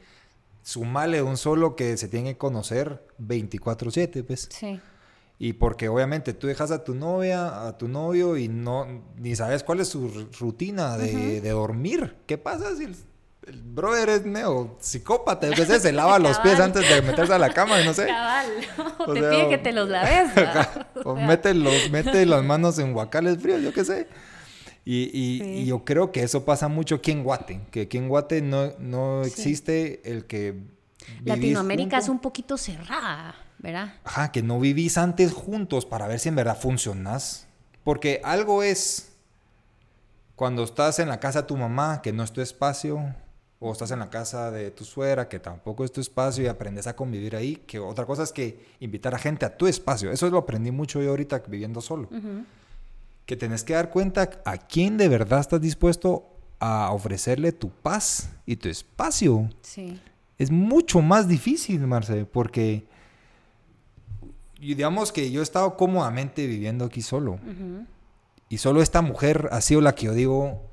[0.63, 4.49] sumale un solo que se tiene que conocer 24/7, pues.
[4.51, 4.81] Sí.
[5.43, 9.65] Y porque obviamente tú dejas a tu novia, a tu novio y no ni sabes
[9.65, 12.15] cuál es su rutina de, dormir.
[12.27, 12.95] ¿Qué pasa si el,
[13.65, 15.49] brother es neo psicópata?
[15.49, 18.07] Yo sé, se lava los pies antes de meterse a la cama y no sé.
[18.07, 18.51] Cabal.
[18.99, 20.31] O, te pide que te los laves.
[21.07, 24.09] o, mete, los, mete las manos en guacales fríos, yo qué sé.
[24.85, 28.43] Y, y, yo creo que eso pasa mucho aquí en Guate, que aquí en Guate
[28.43, 30.55] no, no existe el que...
[31.25, 33.35] Latinoamérica es un poquito cerrada.
[33.63, 33.95] ¿Verdad?
[34.05, 37.47] Ajá, que no vivís antes juntos para ver si en verdad funcionas.
[37.85, 39.13] Porque algo es
[40.35, 43.15] cuando estás en la casa de tu mamá, que no es tu espacio,
[43.59, 46.87] o estás en la casa de tu suegra, que tampoco es tu espacio, y aprendes
[46.87, 50.11] a convivir ahí, que otra cosa es que invitar a gente a tu espacio.
[50.11, 52.09] Eso lo aprendí mucho yo ahorita viviendo solo.
[53.27, 56.27] Que tenés que dar cuenta a quién de verdad estás dispuesto
[56.59, 59.51] a ofrecerle tu paz y tu espacio.
[59.61, 60.01] Sí.
[60.39, 62.87] Es mucho más difícil, Marce, porque
[64.61, 67.39] digamos que yo he estado cómodamente viviendo aquí solo.
[68.49, 70.71] Y solo esta mujer ha sido la que yo digo,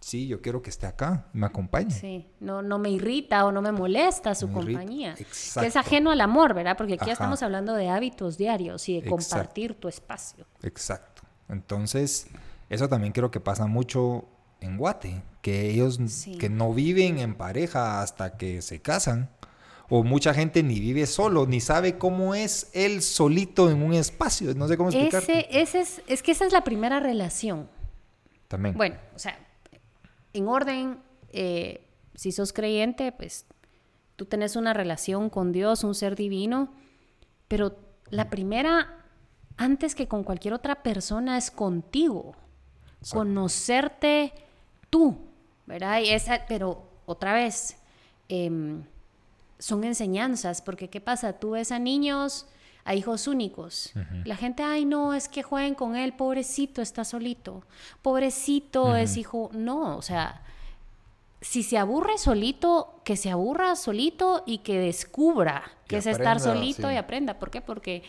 [0.00, 1.90] sí, yo quiero que esté acá, me acompañe.
[1.90, 5.14] Sí, no, no me irrita o no me molesta su compañía.
[5.14, 6.76] Que es ajeno al amor, ¿verdad?
[6.76, 10.46] Porque aquí estamos hablando de hábitos diarios y de compartir tu espacio.
[10.62, 11.22] Exacto.
[11.48, 12.28] Entonces,
[12.70, 14.24] eso también creo que pasa mucho
[14.60, 15.98] en Guate, que ellos
[16.38, 19.30] que no viven en pareja hasta que se casan
[19.88, 24.54] o mucha gente ni vive solo, ni sabe cómo es él solito en un espacio.
[24.54, 25.60] No sé cómo explicarte.
[25.60, 27.68] Ese, es, es que esa es la primera relación.
[28.48, 28.76] También.
[28.76, 29.38] Bueno, o sea,
[30.32, 30.98] en orden,
[31.30, 33.46] eh, si sos creyente, pues
[34.16, 36.72] tú tenés una relación con Dios, un ser divino,
[37.48, 37.76] pero
[38.10, 39.04] la primera,
[39.56, 42.34] antes que con cualquier otra persona, es contigo.
[43.10, 44.32] Conocerte
[44.90, 45.16] tú,
[45.66, 46.00] ¿verdad?
[46.00, 47.76] Y esa, pero otra vez,
[48.28, 48.50] eh,
[49.58, 51.34] son enseñanzas, porque ¿qué pasa?
[51.34, 52.46] Tú ves a niños,
[52.84, 53.92] a hijos únicos.
[54.24, 57.64] La gente, ay, no, es que jueguen con él, pobrecito, está solito.
[58.02, 59.50] Pobrecito es hijo.
[59.52, 60.42] No, o sea,
[61.40, 66.90] si se aburre solito, que se aburra solito y que descubra que es estar solito
[66.90, 67.38] y aprenda.
[67.38, 67.60] ¿Por qué?
[67.60, 68.02] Porque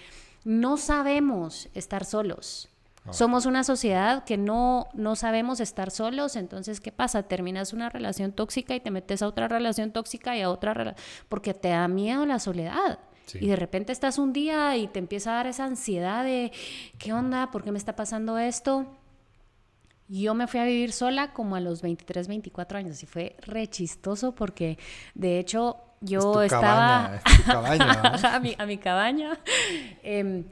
[0.43, 2.69] no sabemos estar solos.
[3.07, 3.13] Ah.
[3.13, 7.23] Somos una sociedad que no, no sabemos estar solos, entonces, ¿qué pasa?
[7.23, 11.03] Terminas una relación tóxica y te metes a otra relación tóxica y a otra relación,
[11.29, 12.99] porque te da miedo la soledad.
[13.33, 16.51] Y de repente estás un día y te empieza a dar esa ansiedad de,
[16.97, 17.51] ¿qué onda?
[17.51, 18.85] ¿Por qué me está pasando esto?
[20.07, 23.67] Yo me fui a vivir sola como a los 23, 24 años y fue re
[23.67, 24.77] chistoso porque
[25.13, 29.37] de hecho yo estaba a, mi, a, mi, cabaña.
[30.03, 30.45] Eh,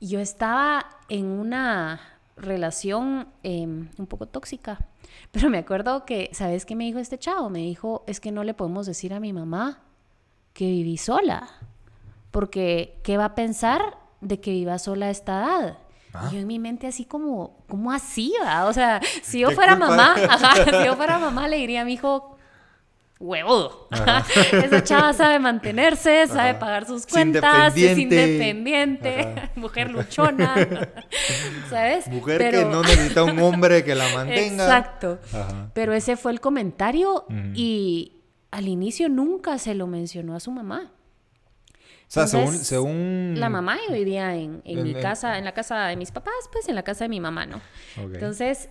[0.00, 2.00] yo estaba en una
[2.36, 4.78] relación em, un poco tóxica.
[5.32, 7.50] Pero me acuerdo que, ¿sabes qué me dijo este chavo?
[7.50, 9.80] Me dijo, es que no le podemos decir a mi mamá
[10.52, 11.48] que viví sola.
[12.30, 15.78] Porque, ¿qué va a pensar de que viva sola a esta edad?
[16.30, 18.32] Y yo en mi mente así como, ¿cómo así?
[18.64, 20.16] O sea, si yo fuera mamá,
[20.64, 22.37] si yo fuera mamá le diría a mi hijo,
[23.20, 23.88] huevudo.
[24.52, 30.54] Esa chava sabe mantenerse, sabe pagar sus cuentas, es independiente, mujer luchona,
[31.70, 32.06] ¿sabes?
[32.08, 34.64] Mujer que no necesita un hombre que la mantenga.
[34.64, 35.18] Exacto.
[35.74, 40.92] Pero ese fue el comentario y al inicio nunca se lo mencionó a su mamá.
[42.08, 46.32] O sea, según, La mamá vivía en, mi casa, en la casa de mis papás,
[46.50, 47.60] pues en la casa de mi mamá, ¿no?
[47.96, 48.70] Entonces,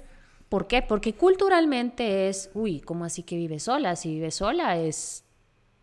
[0.49, 0.81] ¿Por qué?
[0.81, 3.95] Porque culturalmente es, uy, ¿cómo así que vive sola?
[3.95, 5.25] Si vive sola es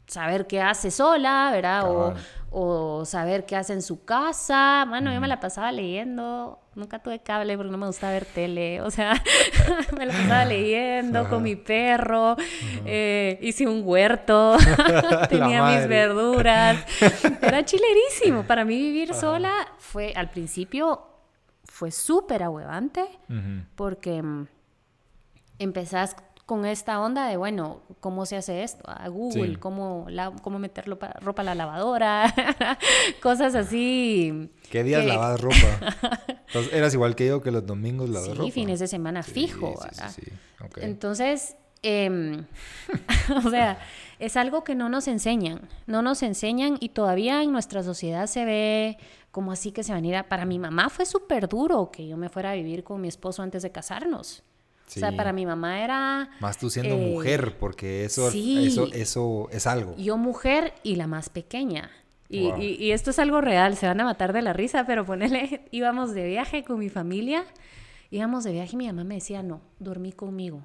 [0.07, 1.85] saber qué hace sola, ¿verdad?
[2.51, 4.87] O, saber qué hace en su casa.
[4.89, 6.61] Bueno, yo me la pasaba leyendo.
[6.77, 8.81] Nunca tuve cable porque no me gustaba ver tele.
[8.81, 9.21] O sea,
[9.99, 12.37] me la pasaba leyendo con mi perro.
[12.87, 14.57] Eh, hice un huerto.
[15.29, 16.79] Tenía mis verduras.
[17.43, 18.45] Era chilerísimo.
[18.45, 21.14] Para mí vivir sola fue, al principio,
[21.75, 23.05] fue súper ahuevante.
[23.75, 24.47] Porque mm,
[25.59, 26.15] empezás
[26.47, 28.85] con esta onda de, bueno, ¿cómo se hace esto?
[28.87, 32.33] A Google, ¿cómo, la, cómo meterlo para, ropa a la lavadora,
[33.21, 34.53] cosas así.
[34.71, 35.57] ¿Qué días lavas ropa?
[36.47, 38.45] Entonces, eras igual que yo que los domingos lavas ropa.
[38.45, 39.75] Sí, fines de semana fijo.
[40.77, 42.45] Entonces, em,
[43.45, 43.81] o sea,
[44.21, 48.45] es algo que no nos enseñan, no nos enseñan y todavía en nuestra sociedad se
[48.45, 48.99] ve
[49.35, 50.29] como así que se van a ir a...
[50.29, 53.43] Para mi mamá fue súper duro que yo me fuera a vivir con mi esposo
[53.43, 54.45] antes de casarnos.
[54.87, 56.31] O sea, para mi mamá era...
[56.39, 59.97] Más tú siendo eh, mujer, porque eso, eso, eso es algo.
[59.97, 61.91] Yo mujer y la más pequeña.
[62.29, 65.67] Y, y, esto es algo real, se van a matar de la risa, pero ponele,
[65.73, 67.45] íbamos de viaje con mi familia,
[68.13, 70.63] íbamos de viaje y mi mamá me decía, no, dormí conmigo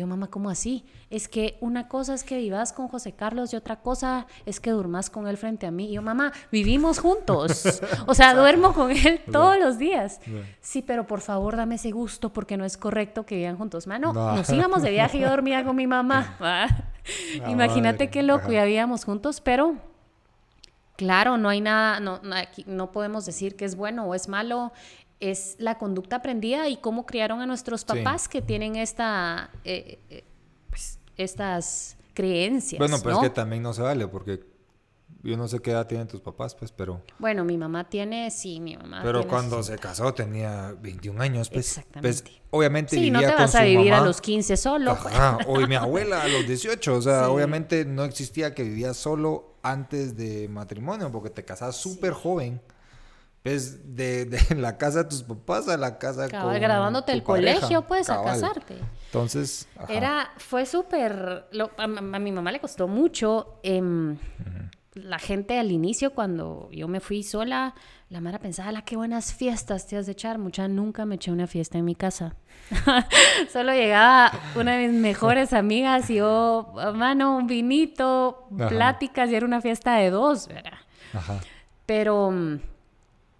[0.00, 0.84] yo, mamá, ¿cómo así?
[1.08, 4.70] Es que una cosa es que vivas con José Carlos y otra cosa es que
[4.70, 5.90] durmas con él frente a mí.
[5.90, 7.80] Y yo, mamá, vivimos juntos.
[8.06, 10.20] O sea, duermo con él todos los días.
[10.60, 13.86] Sí, pero por favor dame ese gusto porque no es correcto que vivan juntos.
[13.86, 16.36] Mano, nos íbamos de viaje y yo dormía con mi mamá.
[17.48, 19.76] Imagínate qué loco, y habíamos juntos, pero
[20.96, 22.20] claro, no hay nada, no,
[22.66, 24.72] no podemos decir que es bueno o es malo
[25.20, 30.24] es la conducta aprendida y cómo criaron a nuestros papás que tienen esta, eh, eh,
[30.70, 32.78] pues, estas creencias.
[32.78, 34.40] Bueno, pero es que también no se vale porque
[35.22, 37.02] yo no sé qué edad tienen tus papás, pues, pero...
[37.18, 41.68] Bueno, mi mamá tiene, sí, mi mamá Pero cuando se casó tenía 21 años, pues,
[41.68, 42.22] Exactamente.
[42.22, 44.92] pues obviamente sí, no te vas a vivir a los 15 solo.
[44.92, 49.56] Ajá, o mi abuela a los 18, o sea, obviamente no existía que vivías solo
[49.62, 52.62] antes de matrimonio, porque te casas súper joven
[53.44, 57.22] ves de, de, la casa de tus papás a la casa Cabal, con grabándote el
[57.22, 58.76] colegio pues a casarte.
[59.06, 61.46] Entonces era fue súper
[61.78, 64.18] a, mi mamá le costó mucho em,
[64.94, 67.74] la gente al inicio cuando yo me fui sola
[68.10, 71.30] la Mara pensaba la qué buenas fiestas te has de echar mucha nunca me eché
[71.30, 72.34] una fiesta en mi casa.
[73.52, 79.46] Solo llegaba una de mis mejores amigas y yo mano un vinito pláticas y era
[79.46, 80.78] una fiesta de dos ¿verdad?
[81.12, 81.40] Ajá.
[81.86, 82.32] pero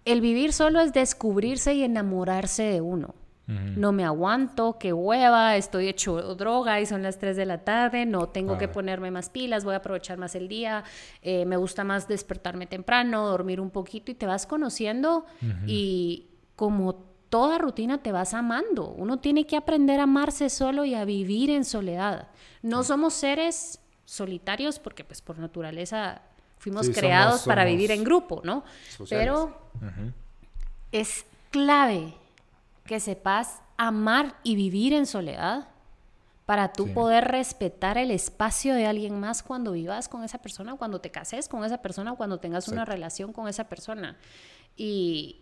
[0.05, 3.15] el vivir solo es descubrirse y enamorarse de uno.
[3.47, 8.05] No me aguanto, qué hueva, estoy hecho droga y son las 3 de la tarde,
[8.05, 10.85] no tengo que ponerme más pilas, voy a aprovechar más el día,
[11.21, 15.25] eh, me gusta más despertarme temprano, dormir un poquito y te vas conociendo
[15.67, 16.95] y como
[17.27, 18.87] toda rutina te vas amando.
[18.89, 22.29] Uno tiene que aprender a amarse solo y a vivir en soledad.
[22.61, 26.21] No somos seres solitarios porque pues por naturaleza
[26.61, 28.63] fuimos creados para vivir en grupo, ¿no?
[29.09, 29.57] Pero
[30.91, 32.13] es clave
[32.85, 35.67] que sepas amar y vivir en soledad
[36.45, 41.01] para tú poder respetar el espacio de alguien más cuando vivas con esa persona, cuando
[41.01, 44.17] te cases con esa persona, cuando tengas una relación con esa persona.
[44.77, 45.41] Y,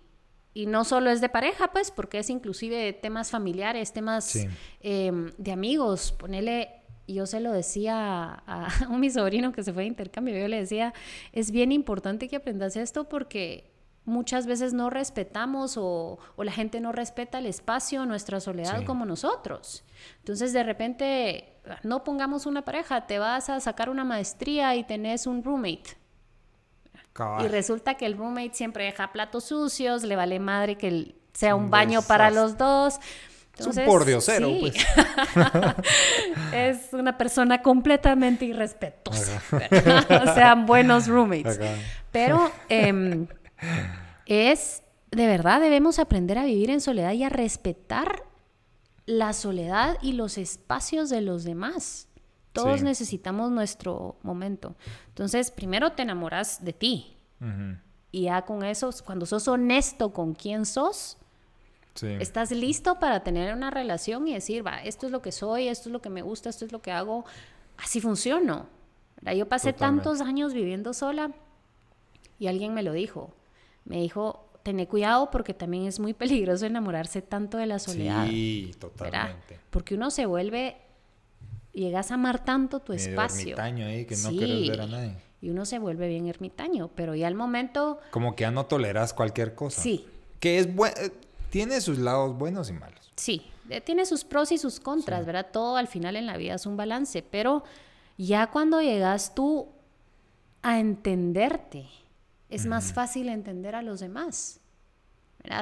[0.53, 4.37] y, no solo es de pareja, pues, porque es inclusive temas familiares, temas
[4.79, 6.13] em, de amigos.
[6.13, 6.78] Ponele,
[7.13, 10.57] yo se lo decía a, a, mi sobrino que se fue de intercambio, yo le
[10.57, 10.93] decía,
[11.31, 13.69] es bien importante que aprendas esto porque
[14.09, 19.85] muchas veces no respetamos o, la gente no respeta el espacio, nuestra soledad como nosotros.
[20.17, 25.27] Entonces de repente no pongamos una pareja, te vas a sacar una maestría y tenés
[25.27, 25.97] un roommate.
[27.41, 31.69] Y resulta que el roommate siempre deja platos sucios, le vale madre que sea un
[31.69, 32.99] baño para los dos.
[33.59, 34.75] Es un pordiosero, pues.
[36.53, 39.41] es una persona completamente irrespetuosa.
[39.51, 41.59] o sea, buenos roommates.
[42.11, 43.27] Pero em,
[44.25, 48.23] es, de verdad, debemos aprender a vivir en soledad y a respetar
[49.05, 52.07] la soledad y los espacios de los demás.
[52.53, 54.75] Todos necesitamos nuestro momento.
[55.09, 57.15] Entonces, primero te enamoras de ti.
[58.11, 61.17] Y ya con eso, cuando sos honesto con quién sos,
[62.03, 65.89] estás listo para tener una relación y decir, va, esto es lo que soy, esto
[65.89, 67.25] es lo que me gusta, esto es lo que hago.
[67.77, 68.67] Así funciono.
[69.35, 71.31] Yo pasé tantos años viviendo sola
[72.39, 73.33] y alguien me lo dijo
[73.89, 78.27] me dijo, tené cuidado porque también es muy peligroso enamorarse tanto de la soledad.
[78.27, 79.59] Sí, totalmente.
[79.69, 80.77] Porque uno se vuelve,
[81.73, 83.41] llegas a amar tanto tu Medio espacio.
[83.41, 85.15] ermitaño ahí, que no quieres ver a nadie.
[85.41, 87.99] Y uno se vuelve bien ermitaño, pero ya al momento...
[88.11, 89.81] Como que ya no toleras cualquier cosa.
[89.81, 90.05] Sí.
[90.41, 90.95] Que es bueno,
[91.49, 93.11] tiene sus lados buenos y malos.
[93.15, 95.47] Sí, eh, tiene sus pros y sus contras, ¿verdad?
[95.51, 97.63] Todo al final en la vida es un balance, pero
[98.17, 99.67] ya cuando llegas tú
[100.61, 101.87] a entenderte,
[102.49, 104.59] es más fácil entender a los demás.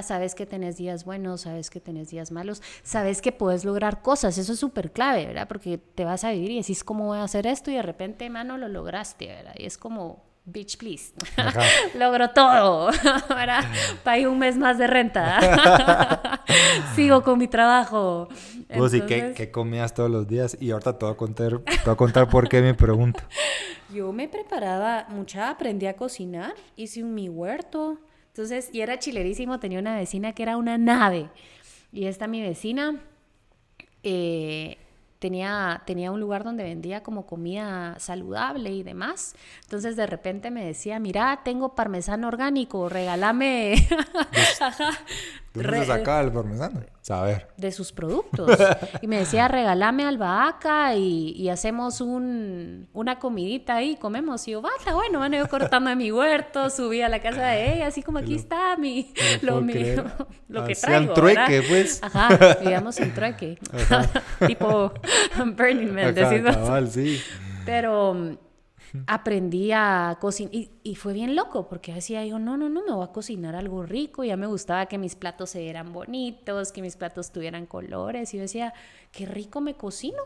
[0.01, 4.37] Sabes que tenés días buenos, sabes que tenés días malos, sabes que puedes lograr cosas,
[4.37, 5.47] eso es súper clave, ¿verdad?
[5.47, 7.69] Porque te vas a vivir y decís, ¿cómo voy a hacer esto?
[7.69, 9.53] Y de repente, mano, lo lograste, ¿verdad?
[9.55, 11.11] Y es como, bitch, please,
[11.97, 12.87] logro todo,
[13.29, 13.65] ¿verdad?
[14.03, 16.41] Pagué un mes más de renta,
[16.95, 18.29] sigo con mi trabajo.
[18.73, 20.57] Pues, ¿y qué, comías todos los días?
[20.59, 23.19] Y ahorita te voy a contar, te voy a contar por qué me pregunto.
[23.93, 27.99] Yo me preparaba, mucha aprendí a cocinar, hice un mi huerto.
[28.29, 31.29] Entonces, y era chilerísimo, tenía una vecina que era una nave.
[31.91, 33.01] Y esta mi vecina,
[34.03, 34.77] eh,
[35.19, 39.35] tenía, tenía un lugar donde vendía como comida saludable y demás.
[39.63, 43.87] Entonces de repente me decía, mira, tengo parmesano orgánico, regálame.
[45.57, 46.81] ¿De el parmesano?
[47.01, 47.47] Saber.
[47.57, 48.59] De sus productos.
[49.01, 54.47] Y me decía, regálame albahaca y, y hacemos un, una comidita ahí, comemos.
[54.47, 57.75] Y yo, bata, bueno, bueno, yo cortando en mi huerto, subí a la casa de
[57.75, 60.03] ella, así como aquí está mi, lo, mío,
[60.49, 61.13] lo que traigo.
[61.13, 62.03] trueque, pues.
[62.03, 63.57] Ajá, digamos en trueque.
[64.45, 64.93] tipo
[65.55, 67.21] Burning Man, sí.
[67.65, 68.37] Pero mm,
[69.07, 73.03] aprendí a cocinar y, fue bien loco porque decía yo, no, no, no, me voy
[73.03, 76.95] a cocinar algo rico, ya me gustaba que mis platos se vieran bonitos, que mis
[76.95, 78.73] platos tuvieran colores y yo decía,
[79.11, 80.23] qué rico me cocino.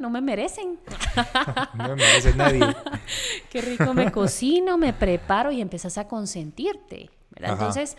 [0.00, 0.80] No me merecen.
[1.74, 2.60] no me merece nadie.
[3.50, 7.10] qué rico me cocino, me preparo y empezás a consentirte.
[7.36, 7.96] Entonces,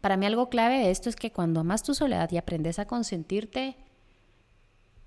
[0.00, 2.86] para mí algo clave de esto es que cuando amas tu soledad y aprendes a
[2.86, 3.76] consentirte,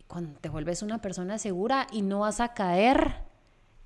[0.10, 3.14] cuando te vuelves una persona segura y no vas a caer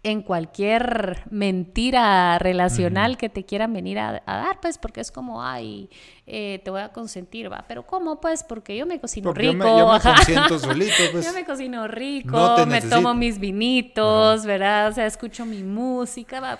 [0.03, 5.89] en cualquier mentira relacional que te quieran venir a, dar, pues porque es como, ay,
[6.25, 8.21] eh, te voy a consentir, va, pero ¿cómo?
[8.21, 9.65] Pues porque yo me cocino rico.
[9.65, 11.25] Yo me, consiento solito, pues.
[11.25, 14.87] Yo me cocino rico, me tomo mis vinitos, ¿verdad?
[14.87, 16.59] O sea, escucho mi música, va.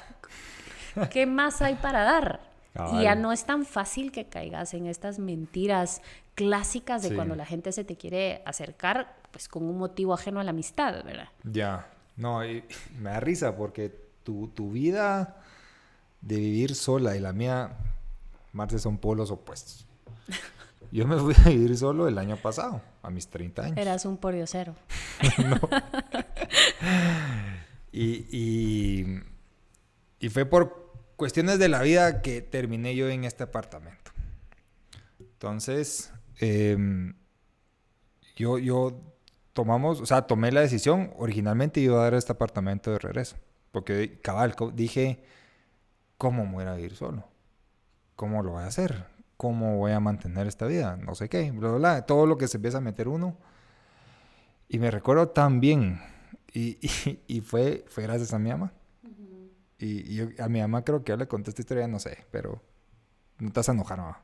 [1.09, 2.53] ¿Qué más hay para dar?
[2.93, 6.01] y ya no es tan fácil que caigas en estas mentiras
[6.33, 10.43] clásicas de cuando la gente se te quiere acercar, pues con un motivo ajeno a
[10.43, 11.27] la amistad, ¿verdad?
[11.43, 11.89] Ya.
[12.15, 12.63] No, y
[12.99, 13.91] me da risa porque
[14.23, 15.41] tu, tu vida
[16.21, 17.75] de vivir sola y la mía,
[18.53, 19.85] Marce, son polos opuestos.
[20.91, 23.77] Yo me fui a vivir solo el año pasado, a mis 30 años.
[23.77, 24.75] Eras un pordiosero.
[25.39, 25.59] no.
[27.91, 29.23] y, y,
[30.19, 34.11] y, fue por cuestiones de la vida que terminé yo en este apartamento.
[35.19, 37.15] Entonces, em,
[38.35, 39.12] yo, yo
[39.53, 43.37] tomamos, o sea, tomé la decisión, originalmente iba a dar este apartamento de regreso,
[43.71, 45.23] porque cabal, dije,
[46.17, 47.23] ¿cómo me voy a vivir solo?
[48.15, 49.05] ¿Cómo lo voy a hacer?
[49.37, 50.97] ¿Cómo voy a mantener esta vida?
[50.97, 53.37] No sé qué, bla, bla, bla, todo lo que se empieza a meter uno.
[54.67, 56.01] Y me recuerdo tan bien,
[56.53, 56.77] y,
[57.27, 58.73] y, fue, fue gracias a mi mamá.
[59.79, 62.61] Y, a mi mamá creo que yo le conté esta historia, no sé, pero
[63.39, 64.22] no te vas a enojar, mamá.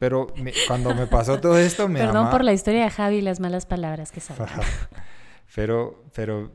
[0.00, 0.28] Pero
[0.66, 3.66] cuando me pasó todo esto, me Perdón por la historia de Javi y las malas
[3.66, 4.46] palabras que salen.
[5.54, 6.50] pero, pero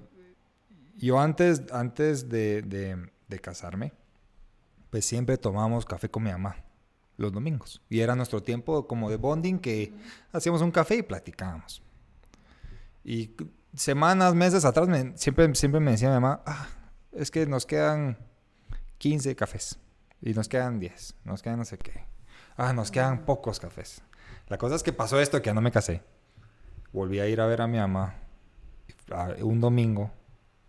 [0.97, 3.93] yo antes, antes de, de, casarme,
[4.89, 6.55] pues siempre tomábamos café con mi mamá
[7.17, 7.83] los domingos.
[7.87, 9.93] Y era nuestro tiempo como de bonding que
[10.31, 11.83] hacíamos un café y platicábamos.
[13.03, 13.35] Y
[13.75, 16.67] semanas, meses atrás, siempre, siempre me decía mi mamá, ah,
[17.11, 18.17] es que nos quedan
[18.97, 19.77] 15 cafés.
[20.19, 22.14] Y nos quedan 10, nos quedan no sé qué
[22.57, 24.01] ah, nos quedan pocos cafés.
[24.47, 26.01] La cosa es que pasó esto que ya no me casé.
[26.91, 28.15] Volví a ir a ver a mi mamá
[29.41, 30.11] un domingo.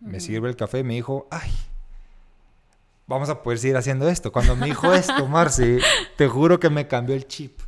[0.00, 1.50] Me sirve el café y me dijo, ay,
[3.06, 4.30] vamos a poder seguir haciendo esto.
[4.32, 5.78] Cuando me dijo esto, Marci,
[6.16, 7.60] te juro que me cambió el chip.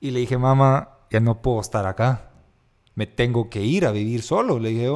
[0.00, 2.30] Y le dije, mamá, ya no puedo estar acá.
[2.94, 4.88] Me tengo que ir a vivir solo, le dije.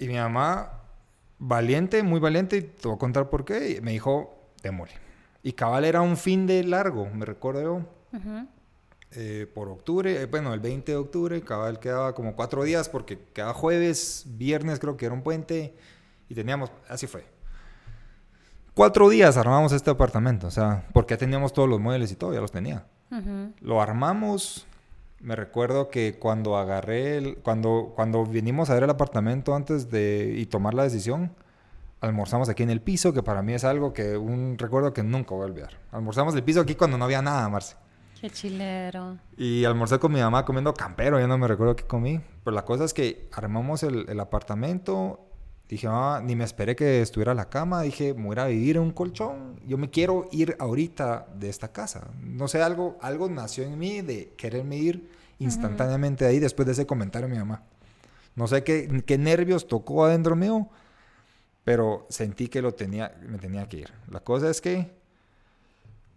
[0.00, 0.80] Y mi mamá,
[1.38, 5.03] valiente, muy valiente, y te voy a contar por qué, me dijo, démosle.
[5.44, 7.80] Y cabal era un fin de largo, me recuerdo yo.
[9.12, 13.18] Eh, por octubre, eh, bueno, el 20 de octubre, cabal quedaba como cuatro días porque
[13.34, 15.76] cada jueves, viernes creo que era un puente
[16.30, 17.26] y teníamos, así fue.
[18.72, 22.40] Cuatro días armamos este apartamento, o sea, porque teníamos todos los muebles y todo, ya
[22.40, 22.86] los tenía.
[23.60, 24.66] Lo armamos,
[25.20, 30.34] me recuerdo que cuando agarré, el, cuando, cuando vinimos a ver el apartamento antes de
[30.36, 31.30] y tomar la decisión,
[32.00, 35.34] almorzamos aquí en el piso, que para mí es algo que un recuerdo que nunca
[35.34, 35.78] voy a olvidar.
[35.92, 37.76] Almorzamos el piso aquí cuando no había nada, Marce.
[38.20, 39.18] Qué chilero.
[39.36, 42.20] Y almorcé con mi mamá comiendo campero, ya no me recuerdo qué comí.
[42.42, 45.20] Pero la cosa es que armamos el, el apartamento.
[45.68, 47.82] Dije, ah, ni me esperé que estuviera la cama.
[47.82, 49.60] Dije, me voy a vivir en un colchón.
[49.66, 52.08] Yo me quiero ir ahorita de esta casa.
[52.22, 56.72] No sé, algo, algo nació en mí de quererme ir instantáneamente de ahí después de
[56.72, 57.62] ese comentario de mi mamá.
[58.36, 60.68] No sé qué, qué nervios tocó adentro mío
[61.64, 63.92] pero sentí que lo tenía, me tenía que ir.
[64.10, 64.90] La cosa es que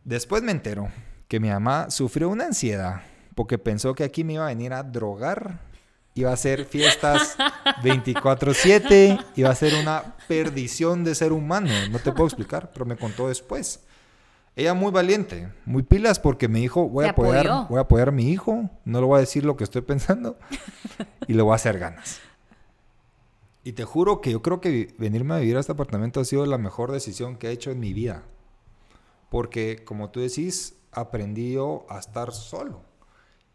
[0.03, 0.89] después me entero
[1.27, 3.01] que mi mamá sufrió una ansiedad
[3.33, 5.59] porque pensó que aquí me iba a venir a drogar,
[6.15, 7.37] iba a hacer fiestas
[7.83, 11.69] 24/7, iba a ser una perdición de ser humano.
[11.91, 13.81] No te puedo explicar, pero me contó después.
[14.55, 18.11] Ella muy valiente, muy pilas porque me dijo, voy a apoyar, voy a apoyar a
[18.11, 20.35] mi hijo, no le voy a decir lo que estoy pensando
[21.27, 22.19] y le voy a hacer ganas.
[23.67, 26.45] Y te juro que yo creo que venirme a vivir a este apartamento ha sido
[26.45, 28.23] la mejor decisión que he hecho en mi vida.
[29.29, 31.57] Porque, como tú decís, aprendí
[31.89, 32.81] a estar solo.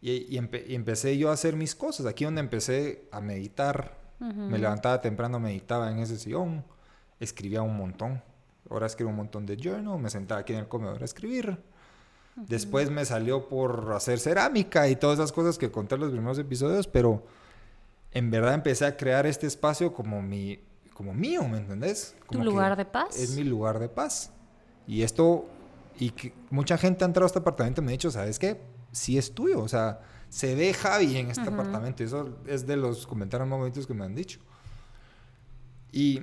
[0.03, 2.05] Y, empecé yo a hacer mis cosas.
[2.05, 3.97] Aquí donde empecé a meditar.
[4.19, 6.63] Me levantaba temprano, meditaba en ese sillón.
[7.19, 8.21] Escribía un montón.
[8.69, 9.97] Ahora escribo un montón de journal.
[9.97, 11.57] Me sentaba aquí en el comedor a escribir.
[12.35, 16.37] Después me salió por hacer cerámica y todas esas cosas que conté en los primeros
[16.37, 16.85] episodios.
[16.85, 17.23] Pero
[18.13, 20.59] en verdad empecé a crear este espacio como mi
[20.93, 22.15] como mío, ¿me entendés?
[22.27, 23.17] Como ¿Tu lugar de paz?
[23.17, 24.31] Es mi lugar de paz.
[24.87, 25.45] Y esto,
[25.97, 28.61] y que mucha gente ha entrado a este apartamento y me ha dicho, ¿sabes qué?
[28.91, 32.03] Sí es tuyo, o sea, se ve Javi en este apartamento.
[32.03, 34.39] Y eso es de los comentarios más bonitos que me han dicho.
[35.91, 36.21] Y,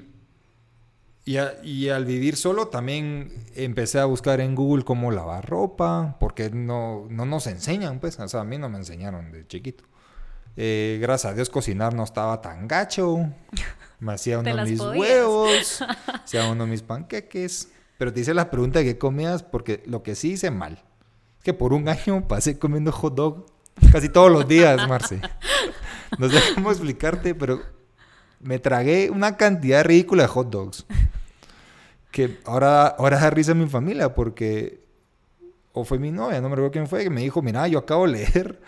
[1.24, 7.07] y, al vivir solo también empecé a buscar en Google cómo lavar ropa, porque no,
[7.09, 9.84] no nos enseñan, pues, o sea, a mí no me enseñaron de chiquito.
[10.57, 13.30] Eh, gracias a Dios cocinar no estaba tan gacho.
[13.98, 15.84] Me hacía uno de mis huevos,
[16.24, 17.68] hacía uno mis panqueques.
[17.98, 20.82] Pero te hice la pregunta de qué comías, porque lo que sí hice mal
[21.38, 23.46] es que por un año pasé comiendo hot dog
[23.92, 25.20] casi todos los días, Marce.
[26.18, 27.62] No sé cómo explicarte, pero
[28.40, 30.84] me tragué una cantidad ridícula de hot dogs.
[32.11, 34.80] Que ahora, ahora da risa a mi familia, porque.
[35.72, 38.07] O fue mi novia, no me recuerdo quién fue, que me dijo: Mira, yo acabo
[38.07, 38.61] de leer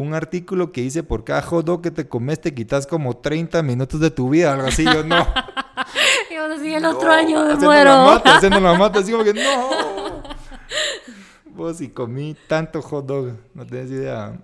[0.00, 3.62] un artículo que dice por cada hot dog que te comes te quitas como 30
[3.62, 5.16] minutos de tu vida, algo así, yo no.
[6.30, 7.90] y vos así el otro año me muero.
[7.90, 10.22] La mata, haciendo la mata, así como que no.
[11.46, 14.38] Vos y comí tanto hot dog, no tenés idea.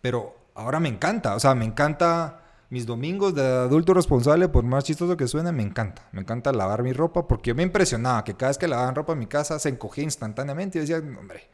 [0.00, 2.40] Pero ahora me encanta, o sea, me encanta
[2.70, 6.06] mis domingos de adulto responsable, por más chistoso que suene, me encanta.
[6.12, 9.14] Me encanta lavar mi ropa porque yo me impresionaba que cada vez que lavaban ropa
[9.14, 11.48] en mi casa se encogía instantáneamente y yo decía, hombre,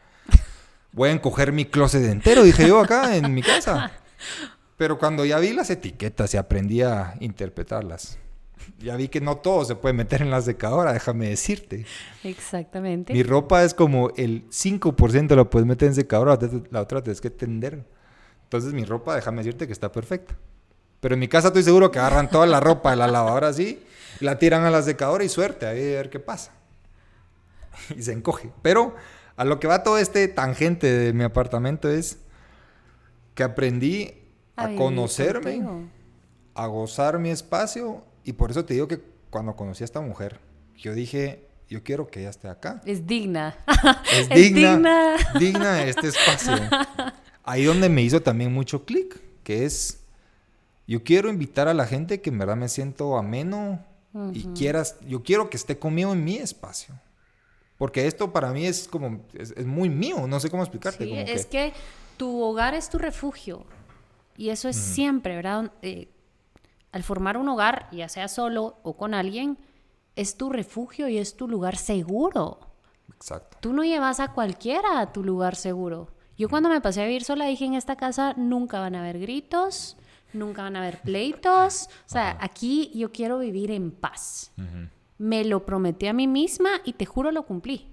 [0.95, 3.92] voy a encoger mi closet entero, dije yo acá en mi casa.
[4.76, 8.18] Pero cuando ya vi las etiquetas y aprendí a interpretarlas,
[8.78, 11.84] ya vi que no todo se puede meter en la secadora, déjame decirte.
[12.22, 13.12] Exactamente.
[13.12, 16.38] Mi ropa es como el 5% lo puedes meter en secadora,
[16.70, 17.84] la otra tienes que tender.
[18.45, 20.36] Entonces mi ropa, déjame decirte que está perfecta.
[21.01, 23.82] Pero en mi casa estoy seguro que agarran toda la ropa de la lavadora así,
[24.20, 26.53] la tiran a la secadora y suerte, a ver qué pasa.
[27.97, 28.51] Y se encoge.
[28.62, 28.95] Pero
[29.37, 32.18] a lo que va todo este tangente de mi apartamento es
[33.35, 34.12] que aprendí
[34.57, 35.62] a, conocerme,
[36.55, 40.39] a gozar mi espacio y por eso te digo que cuando conocí a esta mujer,
[40.76, 42.80] yo dije, yo quiero que ella esté acá.
[42.85, 43.57] Es digna.
[44.12, 45.74] Es, digna, digna.
[45.74, 46.55] de este espacio.
[47.45, 50.01] Ahí donde me hizo también mucho clic, que es,
[50.87, 53.85] yo quiero invitar a la gente que en verdad me siento ameno
[54.32, 56.95] y quieras, yo quiero que esté conmigo en mi espacio.
[57.85, 61.05] Porque esto para mí es como, es, muy mío, no sé cómo explicarte.
[61.05, 61.74] Sí, es que...
[62.16, 63.66] tu hogar es tu refugio.
[64.39, 65.70] Y eso es siempre, ¿verdad?
[65.82, 66.09] Eh,
[66.93, 69.59] al formar un hogar, ya sea solo o con alguien,
[70.16, 72.59] es tu refugio y es tu lugar seguro.
[73.14, 73.59] Exacto.
[73.61, 76.09] Tú no llevas a cualquiera a tu lugar seguro.
[76.39, 79.18] Yo cuando me pasé a vivir sola dije, en esta casa nunca van a haber
[79.18, 79.99] gritos,
[80.32, 81.91] nunca van a haber pleitos.
[82.07, 84.53] O sea, aquí yo quiero vivir en paz
[85.19, 87.87] me lo prometí a mí misma y te juro lo cumplí.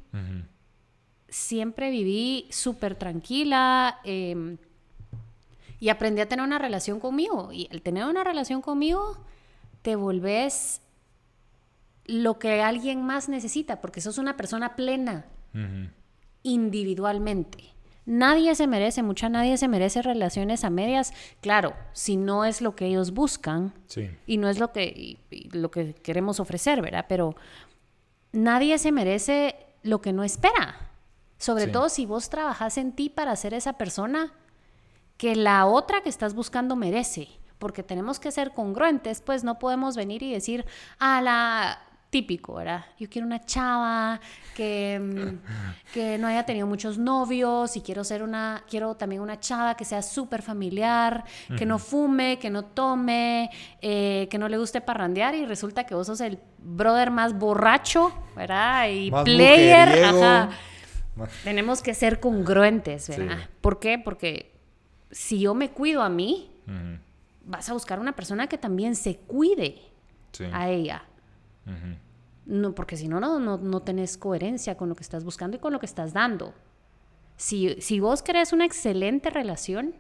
[1.28, 4.58] Siempre viví súper tranquila em,
[5.80, 7.52] y aprendí a tener una relación conmigo.
[7.54, 9.18] Y al tener una relación conmigo,
[9.82, 10.82] te volvés
[12.06, 15.26] lo que alguien más necesita, porque sos una persona plena
[16.44, 17.72] individualmente.
[18.06, 21.14] Nadie se merece, mucha nadie se merece relaciones a medias.
[21.40, 23.74] Claro, si no es lo que ellos buscan
[24.26, 25.20] y no es lo que,
[25.52, 27.06] lo que queremos ofrecer, ¿verdad?
[27.08, 27.36] Pero
[28.32, 30.92] nadie se merece lo que no espera.
[31.38, 34.34] Sobre todo si vos trabajas en ti para ser esa persona
[35.18, 37.28] que la otra que estás buscando merece.
[37.60, 40.66] Porque tenemos que ser congruentes, pues no podemos venir y decir,
[40.98, 41.80] a la
[42.12, 42.86] típico, ¿verdad?
[43.00, 44.20] Yo quiero una chava
[44.54, 49.40] que, mm, que no haya tenido muchos novios y quiero ser una, quiero también una
[49.40, 51.24] chava que sea súper familiar,
[51.58, 53.50] que no fume, que no tome,
[53.82, 58.14] eh, que no le guste parrandear y resulta que vos sos el brother más borracho,
[58.36, 58.90] ¿verdad?
[58.90, 60.50] Y player, ajá.
[61.46, 63.50] Tenemos que ser congruentes, ¿verdad?
[63.62, 63.98] ¿Por qué?
[63.98, 64.52] Porque
[65.12, 66.52] si yo me cuido a mí,
[67.46, 69.82] vas a buscar una persona que también se cuide
[70.52, 71.04] a ella.
[72.46, 75.74] No, porque si no, no, no tenés coherencia con lo que estás buscando y con
[75.74, 76.54] lo que estás dando.
[77.38, 79.96] Si, si vos querés una excelente relación,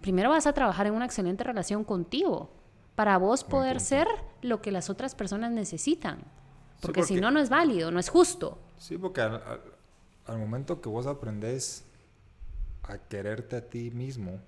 [0.00, 2.50] primero vas a trabajar en una excelente relación contigo
[2.94, 4.06] para vos poder ser
[4.42, 6.18] lo que las otras personas necesitan.
[6.80, 8.58] Porque, si no, no es válido, no es justo.
[8.78, 11.84] Sí, porque al, momento que vos aprendés
[12.82, 14.38] a quererte a ti mismo,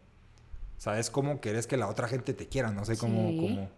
[0.79, 3.69] sabes cómo querés que la otra gente te quiera, no sé cómo, cómo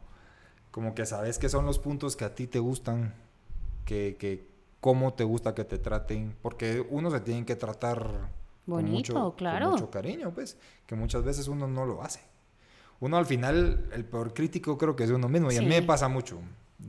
[0.75, 3.15] como que sabes qué son los puntos que a ti te gustan,
[3.85, 4.45] que, que
[4.81, 8.29] cómo te gusta que te traten, porque uno se tiene que tratar
[8.67, 9.67] Bonito, mucho, claro.
[9.67, 10.57] Con mucho cariño, pues,
[10.89, 12.23] que muchas veces uno no lo hace.
[12.99, 15.79] Uno al final, el peor crítico creo que es uno mismo, y a mí me
[15.79, 15.87] Sí.
[15.87, 16.41] pasa mucho.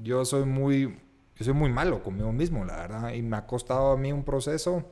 [0.02, 0.98] Yo soy muy,
[1.36, 4.24] yo soy muy malo conmigo mismo, la verdad, y me ha costado a mí un
[4.24, 4.84] proceso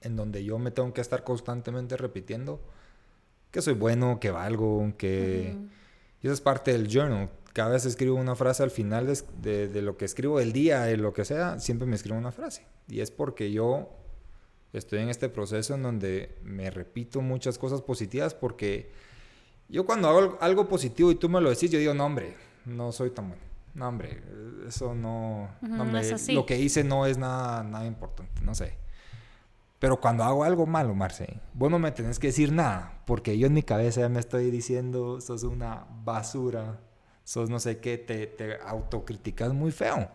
[0.00, 2.62] en donde yo me tengo que estar constantemente repitiendo
[3.50, 5.54] que soy bueno, que valgo, que...
[6.22, 7.30] Y esa es parte del journal.
[7.52, 10.82] Cada vez escribo una frase al final de, de- de lo que escribo del día,
[10.82, 12.64] de lo que sea, siempre me escribo una frase.
[12.88, 13.90] Y es porque yo
[14.72, 18.90] estoy en este proceso en donde me repito muchas cosas positivas porque
[19.68, 22.36] yo cuando hago al- algo positivo y tú me lo decís, yo digo, no hombre,
[22.66, 23.42] no soy tan bueno.
[23.74, 24.20] No hombre,
[24.66, 25.48] eso no...
[25.62, 26.32] Ujú, no no me- es así.
[26.34, 28.74] Lo que hice no es nada, nada importante, no sé.
[29.78, 33.46] Pero cuando hago algo malo, Marce, vos no me tenés que decir nada, porque yo
[33.46, 36.80] en mi cabeza ya me estoy diciendo, sos una basura,
[37.30, 40.08] sos no sé qué, te, te autocriticas muy feo.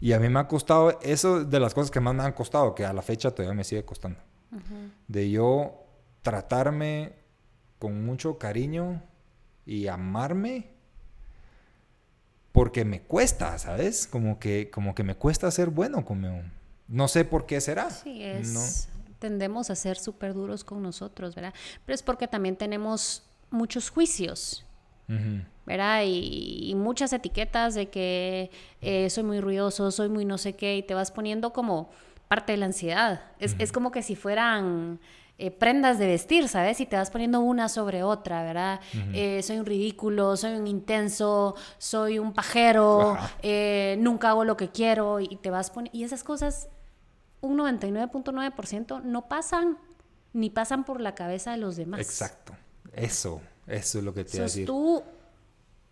[0.00, 2.74] Y a mí me ha costado, eso de las cosas que más me han costado,
[2.74, 4.18] que a la fecha todavía me sigue costando.
[5.08, 5.84] De yo
[6.22, 7.12] tratarme
[7.78, 9.02] con mucho cariño
[9.66, 10.70] y amarme
[12.52, 14.06] porque me cuesta, ¿sabes?
[14.06, 16.40] Como que, como que me cuesta ser bueno conmigo.
[16.88, 17.90] No sé por qué será.
[17.90, 18.54] Sí, es.
[18.54, 18.60] No.
[19.18, 21.52] Tendemos a ser súper duros con nosotros, ¿verdad?
[21.84, 24.64] Pero es porque también tenemos muchos juicios,
[25.66, 26.02] ¿verdad?
[26.04, 28.50] Y, y muchas etiquetas de que
[28.80, 31.90] eh, soy muy ruidoso, soy muy no sé qué, y te vas poniendo como
[32.28, 33.22] parte de la ansiedad.
[33.38, 35.00] Es, es como que si fueran
[35.38, 36.80] eh, prendas de vestir, ¿sabes?
[36.80, 38.80] Y te vas poniendo una sobre otra, ¿verdad?
[39.12, 44.68] Eh, soy un ridículo, soy un intenso, soy un pajero, eh, nunca hago lo que
[44.68, 45.98] quiero, y te vas poniendo...
[45.98, 46.68] Y esas cosas,
[47.40, 49.78] un 99.9% no pasan
[50.32, 51.98] ni pasan por la cabeza de los demás.
[52.00, 52.54] Exacto.
[52.92, 54.66] Eso, eso es lo que te iba a decir.
[54.66, 55.02] tú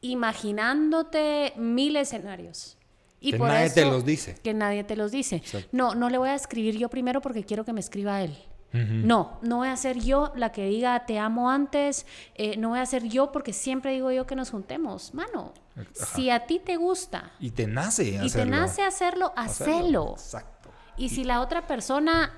[0.02, 2.76] imaginándote mil escenarios.
[3.22, 4.34] Y Que por nadie te eso- los dice.
[4.42, 5.36] Que nadie te los dice.
[5.36, 5.68] Exacto.
[5.72, 8.36] No, no le voy a escribir yo primero porque quiero que me escriba él.
[8.72, 12.06] No, no voy a ser yo la que diga te amo antes,
[12.36, 15.12] eh, no voy a ser yo porque siempre digo yo que nos juntemos.
[15.12, 16.06] Mano, Ajá.
[16.14, 18.56] si a ti te gusta Y te nace y te hacerlo.
[18.56, 20.12] nace hacerlo, hacelo.
[20.12, 20.70] Exacto.
[20.96, 22.32] Y si la otra persona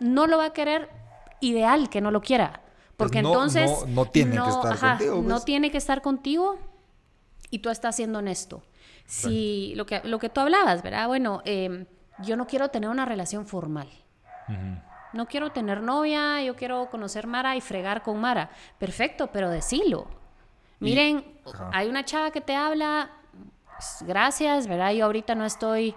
[0.00, 0.88] no lo va a querer,
[1.42, 2.62] ideal que no lo quiera.
[2.96, 3.70] Porque Pues no- entonces.
[3.86, 5.44] no- no tiene que estar contigo, No pues.
[5.44, 6.58] tiene que estar contigo
[7.50, 8.62] y tú estás siendo honesto.
[9.06, 11.06] Si lo que, lo que tú hablabas, ¿verdad?
[11.06, 11.86] Bueno, eh,
[12.20, 13.88] yo no quiero tener una relación formal.
[15.12, 18.50] No quiero tener novia, yo quiero conocer Mara y fregar con Mara.
[18.78, 20.06] Perfecto, pero decilo.
[20.80, 21.24] Miren,
[21.72, 23.10] hay una chava que te habla,
[23.64, 24.92] pues, gracias, ¿verdad?
[24.92, 25.94] Yo ahorita no estoy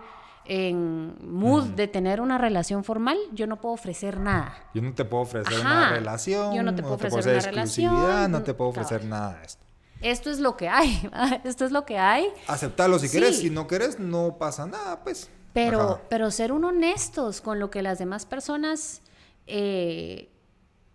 [0.51, 4.53] en mood de tener una relación formal, yo no puedo ofrecer nada.
[4.73, 5.77] Yo no te puedo ofrecer Ajá.
[5.77, 6.55] una relación.
[6.55, 9.63] Yo no te puedo ofrecer una exclusividad, relación, No te puedo ofrecer nada de esto.
[10.01, 11.07] Esto es lo que hay,
[11.43, 13.17] esto es lo que hay, Aceptarlo si Sí.
[13.19, 13.37] quieres.
[13.39, 15.29] Si no quieres, no pasa nada, pues.
[15.53, 16.01] pero, Ajá.
[16.09, 19.01] pero ser un honestos con lo que las demás personas
[19.45, 20.31] eh,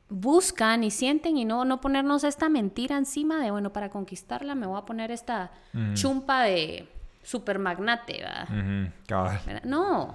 [0.08, 4.66] buscan y sienten y no, no ponernos esta mentira encima de, bueno, para conquistarla me
[4.66, 5.94] voy a poner esta Mm.
[5.94, 6.88] chumpa de
[7.24, 9.64] super magnate, ¿verdad?
[9.64, 10.14] No,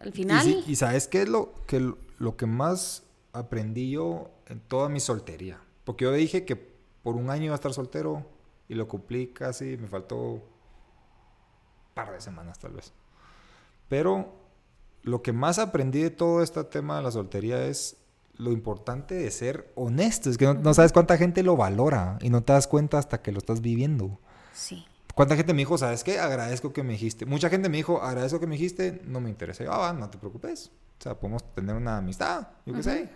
[0.00, 0.46] al final...
[0.46, 5.00] Y, y sabes qué es lo que, lo que más aprendí yo en toda mi
[5.00, 5.60] soltería.
[5.84, 6.56] Porque yo dije que
[7.02, 8.26] por un año iba a estar soltero
[8.68, 10.42] y lo cumplí casi, me faltó un
[11.94, 12.92] par de semanas tal vez.
[13.88, 14.34] Pero
[15.02, 17.96] lo que más aprendí de todo este tema de la soltería es
[18.36, 20.30] lo importante de ser honesto.
[20.30, 23.22] Es que no, no sabes cuánta gente lo valora y no te das cuenta hasta
[23.22, 24.18] que lo estás viviendo.
[24.52, 24.86] Sí.
[25.18, 26.20] ¿Cuánta gente me dijo, sabes qué?
[26.20, 27.26] Agradezco que me dijiste.
[27.26, 29.64] Mucha gente me dijo, agradezco que me dijiste, no me interesa.
[29.64, 30.70] Yo, ah, no te preocupes.
[31.00, 33.08] O sea, podemos tener una amistad, yo qué sé.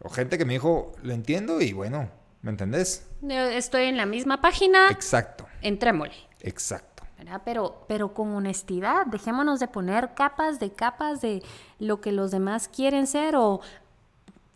[0.00, 2.08] O gente que me dijo, lo entiendo y bueno,
[2.42, 3.04] ¿me entendés?
[3.20, 6.14] Yo Estoy en la misma página, Exacto, entrémosle.
[6.42, 7.02] exacto.
[7.18, 7.42] ¿verdad?
[7.44, 11.42] Pero, pero con honestidad, dejémonos de poner capas de capas de
[11.80, 13.60] lo que los demás quieren ser o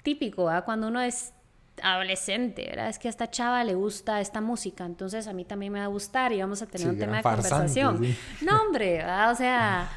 [0.05, 0.65] típico, ¿verdad?
[0.65, 1.33] Cuando uno es
[1.83, 2.89] adolescente, ¿verdad?
[2.89, 5.87] Es que a esta chava le gusta esta música, entonces a mí también me va
[5.87, 7.99] a gustar y vamos a tener Sí, un tema de conversación.
[8.05, 8.17] sí.
[8.43, 9.31] No, hombre, ¿verdad?
[9.33, 9.89] O sea,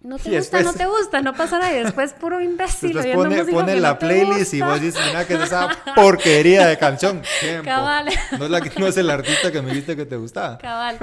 [0.00, 3.14] no te gusta, después- no te gusta, no pasa nada y después puro imbécil Después
[3.16, 7.22] pone, pone la no playlist y vos dices, mira que es esa porquería de canción.
[7.64, 8.06] Cabal.
[8.38, 10.58] No es, la, que- no es el artista que me dijiste que te gustaba.
[10.58, 10.98] Cabal.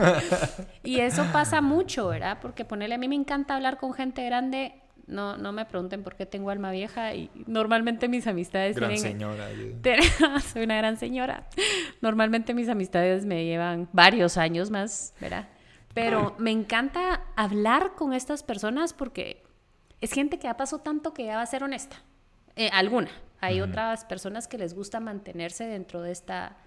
[0.84, 2.38] Y eso pasa mucho, ¿verdad?
[2.41, 4.82] Porque ponerle a mí me encanta hablar con gente grande.
[5.08, 9.12] No, no me pregunten por qué tengo alma vieja y normalmente mis amistades Gran tienen...
[9.20, 9.47] señora.
[10.53, 11.47] Soy una gran señora.
[12.01, 15.47] Normalmente mis amistades me llevan varios años más, ¿verdad?
[15.93, 19.43] Pero me encanta hablar con estas personas porque
[20.01, 21.97] es gente que ha pasado tanto que ya va a ser honesta.
[22.56, 23.10] Eh, alguna.
[23.41, 26.58] Hay otras personas que les gusta mantenerse dentro de esta...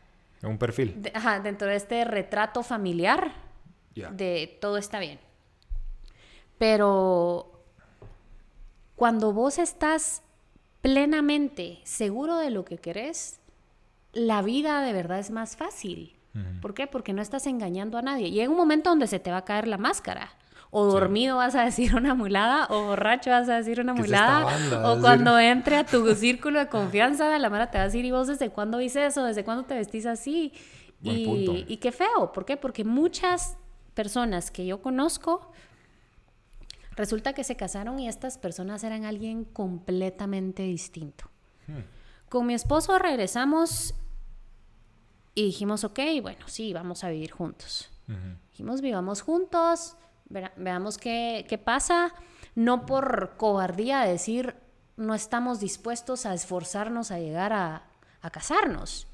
[0.43, 0.95] Un perfil.
[1.03, 3.33] de- ajá, dentro de este retrato familiar
[4.13, 5.19] de todo está bien.
[6.59, 7.58] Pero
[8.99, 10.23] cuando vos estás
[10.81, 13.39] plenamente seguro de lo que querés,
[14.13, 16.17] la vida de verdad es más fácil.
[16.61, 16.87] ¿Por qué?
[16.87, 18.29] Porque no estás engañando a nadie.
[18.29, 20.33] Y en un momento donde se te va a caer la máscara.
[20.71, 24.47] O dormido vas a decir una mulada, o borracho vas a decir una mulada,
[24.85, 28.11] o cuando entre a tu círculo de confianza, la mara te va a decir, ¿y
[28.11, 29.25] vos desde cuándo viste eso?
[29.25, 30.53] ¿Desde cuándo te vestís así?
[31.03, 32.57] y, y qué feo, ¿por qué?
[32.57, 33.57] Porque muchas
[33.95, 35.51] personas que yo conozco,
[36.99, 41.31] resulta que se casaron y estas personas eran alguien completamente distinto.
[41.69, 41.83] Hmm.
[42.29, 43.95] Con mi esposo regresamos
[45.35, 47.91] y dijimos, ok, bueno, sí, vamos a vivir juntos.
[48.51, 49.97] Dijimos, vivamos juntos,
[50.57, 52.15] veamos qué, qué, pasa,
[52.55, 54.55] no por cobardía decir,
[54.97, 57.85] no estamos dispuestos a esforzarnos a llegar a,
[58.23, 59.07] a casarnos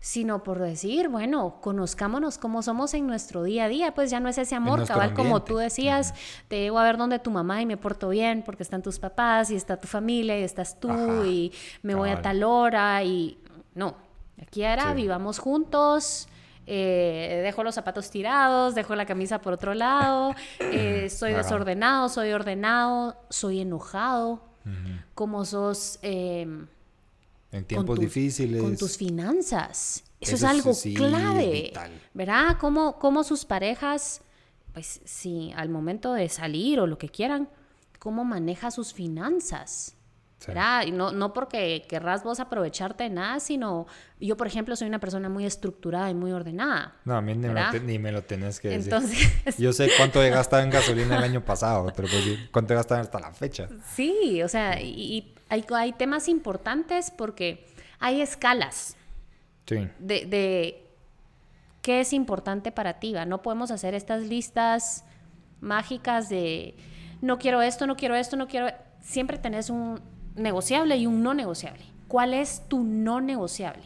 [0.00, 4.28] sino por decir, bueno, conozcámonos como somos en nuestro día a día, pues ya no
[4.28, 6.14] es ese amor cabal como tú decías,
[6.46, 9.50] te llevo a ver donde tu mamá y me porto bien porque están tus papás
[9.50, 13.38] y está tu familia y estás tú y me voy a tal hora y
[13.74, 13.96] no,
[14.40, 16.28] aquí era vivamos juntos.
[16.70, 22.30] Eh, dejo los zapatos tirados, dejo la camisa por otro lado, eh, soy desordenado, soy
[22.32, 24.42] ordenado, soy enojado,
[25.14, 25.98] como sos...
[26.02, 26.66] Eh,
[27.52, 28.62] en tiempos difíciles.
[28.62, 30.04] Con tus finanzas.
[30.20, 31.72] Eso, es algo clave.
[32.14, 32.56] ¿Verdad?
[32.60, 34.22] ¿Cómo, ¿Cómo, sus parejas,
[34.72, 37.48] pues sí, al momento de salir o lo que quieran,
[37.98, 39.94] cómo maneja sus finanzas?
[40.46, 40.86] ¿Verdad?
[40.86, 43.86] Y no, no porque querrás vos aprovecharte de nada, sino
[44.20, 46.94] yo, por ejemplo, soy una persona muy estructurada y muy ordenada.
[47.04, 48.92] No, a mí ni, me, lo tenés que decir.
[48.92, 49.58] Entonces...
[49.58, 53.00] Yo sé cuánto he gastado en gasolina el año pasado, pero pues, cuánto he gastado
[53.00, 53.68] hasta la fecha.
[53.94, 57.66] Sí, o sea, y hay, temas importantes porque
[57.98, 58.96] hay escalas
[59.66, 60.86] de, de,
[61.82, 63.14] qué es importante para ti.
[63.26, 65.04] No podemos hacer estas listas
[65.60, 66.76] mágicas de
[67.20, 68.68] no quiero esto, no quiero esto, no quiero...
[69.00, 70.00] Siempre tenés un
[70.38, 71.84] negociable y un no negociable.
[72.08, 73.84] ¿Cuál es tu no negociable?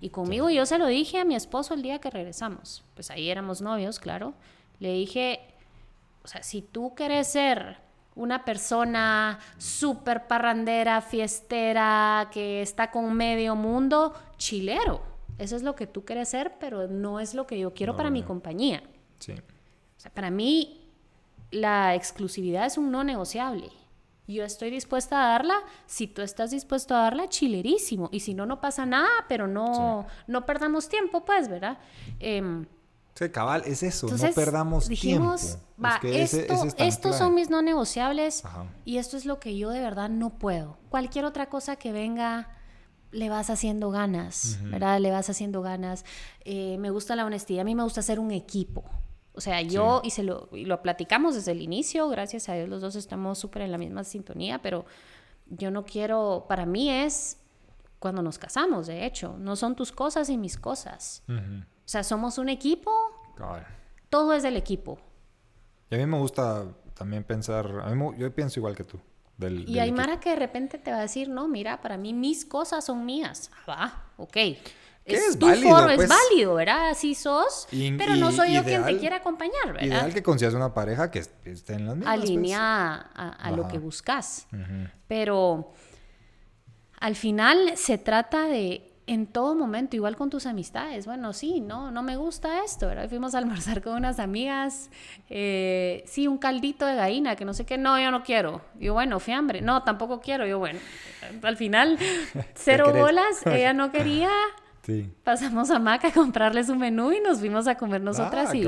[0.00, 2.84] Y conmigo yo se lo dije a mi esposo el día que regresamos.
[2.94, 4.34] Pues ahí éramos novios, claro.
[4.78, 5.40] Le dije,
[6.22, 7.78] o sea, si tú quieres ser
[8.14, 15.02] una persona súper parrandera, fiestera, que está con medio mundo, chilero.
[15.38, 18.10] Eso es lo que tú quieres ser, pero no es lo que yo quiero para
[18.10, 18.82] mi compañía.
[19.20, 19.32] Sí.
[19.32, 20.80] O sea, para mí,
[21.52, 23.70] la exclusividad es un no negociable.
[24.28, 25.56] Yo estoy dispuesta a darla,
[25.86, 28.08] si tú estás dispuesto a darla, chilerísimo.
[28.12, 31.78] Y si no, no pasa nada, pero no, no perdamos tiempo, pues, ¿verdad?
[32.20, 32.64] Eh,
[33.18, 35.64] Sí, cabal, es eso, no perdamos dijimos, tiempo.
[35.84, 36.00] Va,
[36.78, 38.44] estos son mis no negociables
[38.84, 40.78] y esto es lo que yo de verdad no puedo.
[40.88, 42.48] Cualquier otra cosa que venga,
[43.10, 45.00] le vas haciendo ganas, ¿verdad?
[45.00, 46.04] Le vas haciendo ganas.
[46.44, 48.84] Eh, me gusta la honestidad, a mí me gusta ser un equipo.
[49.38, 52.68] O sea, yo, y, se lo, y lo platicamos desde el inicio, gracias a Dios
[52.68, 54.84] los dos estamos súper en la misma sintonía, pero
[55.46, 57.38] yo no quiero, para mí es
[58.00, 61.22] cuando nos casamos, de hecho, no son tus cosas y mis cosas.
[61.28, 62.90] O sea, somos un equipo.
[64.10, 64.98] Todo es del equipo.
[65.88, 68.98] Y a mí me gusta también pensar, a mí yo pienso igual que tú.
[69.68, 72.44] y hay Mara que de repente te va a decir, no, mira, para mí mis
[72.44, 73.52] cosas son mías.
[73.54, 74.36] Ah, va, ok.
[75.08, 76.08] Es, es, válido, es pues.
[76.08, 76.90] válido, ¿verdad?
[76.90, 79.82] Así sos, pero no soy yo quien te quiere acompañar, ¿verdad?
[79.82, 82.16] Ideal que consigas una pareja que esté en las mismas.
[82.16, 82.28] Pues.
[82.30, 84.46] Alineada a, lo que buscas.
[85.06, 85.72] Pero
[87.00, 91.06] al final se trata de en todo momento, igual con tus amistades.
[91.06, 93.08] Bueno, sí, no, no me gusta esto, ¿verdad?
[93.08, 94.90] Fuimos a almorzar con unas amigas,
[95.30, 98.60] eh, sí, un caldito de gallina, que no sé qué, no, yo no quiero.
[98.78, 100.46] Yo, bueno, fiambre, no, tampoco quiero.
[100.46, 100.78] Yo, bueno,
[101.42, 101.98] al final,
[102.54, 104.30] cero bolas, ella no quería.
[104.88, 105.12] Sí.
[105.22, 108.66] Pasamos a Maca a comprarle su menú y nos fuimos a comer nosotras ah, y,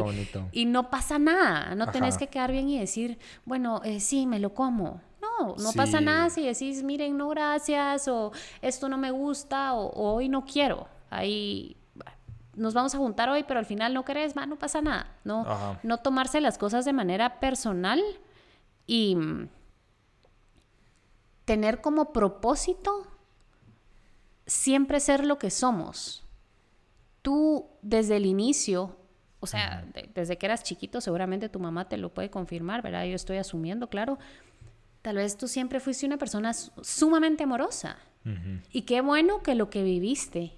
[0.52, 4.38] y no pasa nada, no tenés que quedar bien y decir, bueno, eh, sí, me
[4.38, 5.00] lo como.
[5.22, 10.14] No, no pasa nada si decís, miren, no gracias, o esto no me gusta, o,
[10.14, 10.88] hoy no quiero.
[11.08, 11.78] Ahí
[12.54, 15.16] nos vamos a juntar hoy, pero al final no querés, no pasa nada.
[15.24, 15.46] No,
[15.82, 18.02] no tomarse las cosas de manera personal
[18.86, 19.48] y mm,
[21.46, 23.06] tener como propósito
[24.50, 26.24] siempre ser lo que somos.
[27.22, 28.96] Tú desde el inicio,
[29.40, 29.84] o sea,
[30.14, 33.04] desde que eras chiquito, seguramente tu mamá te lo puede confirmar, ¿verdad?
[33.04, 34.18] Yo estoy asumiendo, claro
[35.02, 37.96] Tal vez tú siempre fuiste una persona sumamente amorosa.
[38.70, 40.52] Y qué bueno que lo que viviste,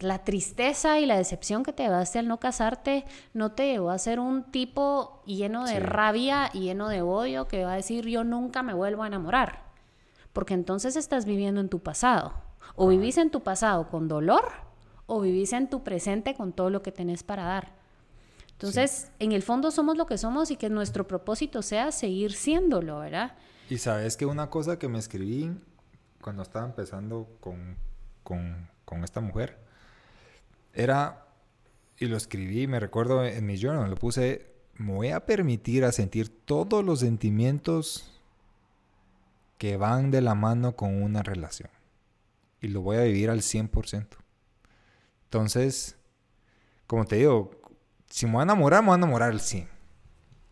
[0.00, 3.96] la tristeza y la decepción que te llevaste al no casarte, no te llevó a
[3.96, 8.22] ser un tipo lleno de rabia y lleno de odio que va a decir yo
[8.22, 9.64] nunca me vuelvo a enamorar.
[10.34, 12.34] Porque entonces estás viviendo en tu pasado.
[12.76, 14.44] O vivís en tu pasado con dolor
[15.06, 17.74] o vivís en tu presente con todo lo que tenés para dar.
[18.52, 23.00] Entonces, en el fondo somos lo que somos y que nuestro propósito sea seguir siéndolo,
[23.00, 23.36] ¿verdad?
[23.68, 25.50] Y sabes que una cosa que me escribí
[26.20, 27.76] cuando estaba empezando con,
[28.22, 29.58] con, con esta mujer
[30.72, 31.26] era,
[31.98, 35.92] y lo escribí, me recuerdo en mi journal, lo puse, me voy a permitir a
[35.92, 38.13] sentir todos los sentimientos
[39.58, 41.70] que van de la mano con una relación.
[42.60, 44.06] Y lo voy a vivir al 100%.
[45.24, 45.96] Entonces,
[46.86, 47.50] como te digo,
[48.08, 49.68] si me voy a enamorar, me voy a enamorar al 100.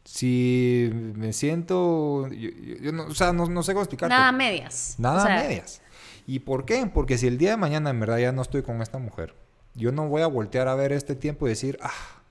[0.05, 4.15] Si me siento, yo, no, o sea, no, sé cómo explicarte.
[4.15, 4.97] Nada medias.
[4.99, 5.81] Nada medias.
[6.27, 6.91] ¿Y por qué?
[6.93, 9.35] Porque si el día de mañana en verdad ya no estoy con esta mujer,
[9.75, 12.23] yo no voy a voltear a ver este tiempo y decir, ah,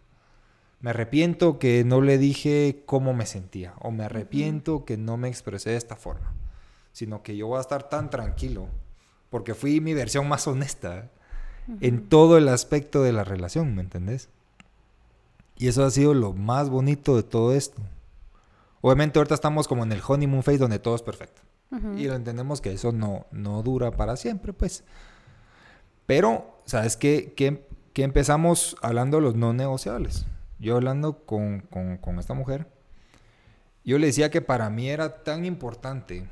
[0.82, 5.28] me arrepiento que no le dije cómo me sentía o me arrepiento que no me
[5.28, 6.34] expresé de esta forma,
[6.92, 8.68] sino que yo voy a estar tan tranquilo
[9.30, 11.10] porque fui mi versión más honesta
[11.80, 14.30] en todo el aspecto de la relación, ¿me entendés?
[15.58, 17.82] Y eso ha sido lo más bonito de todo esto.
[18.82, 21.42] Obviamente ahorita estamos como en el honeymoon phase donde todo es perfecto.
[21.96, 24.84] Y lo entendemos que eso no, no dura para siempre, pues.
[26.06, 27.34] Pero, ¿sabes qué?
[27.34, 27.66] Que,
[28.04, 30.26] empezamos hablando de los no negociables.
[30.60, 31.64] Yo hablando con,
[32.20, 32.68] esta mujer,
[33.86, 36.28] yo le decía que para mí era tan importante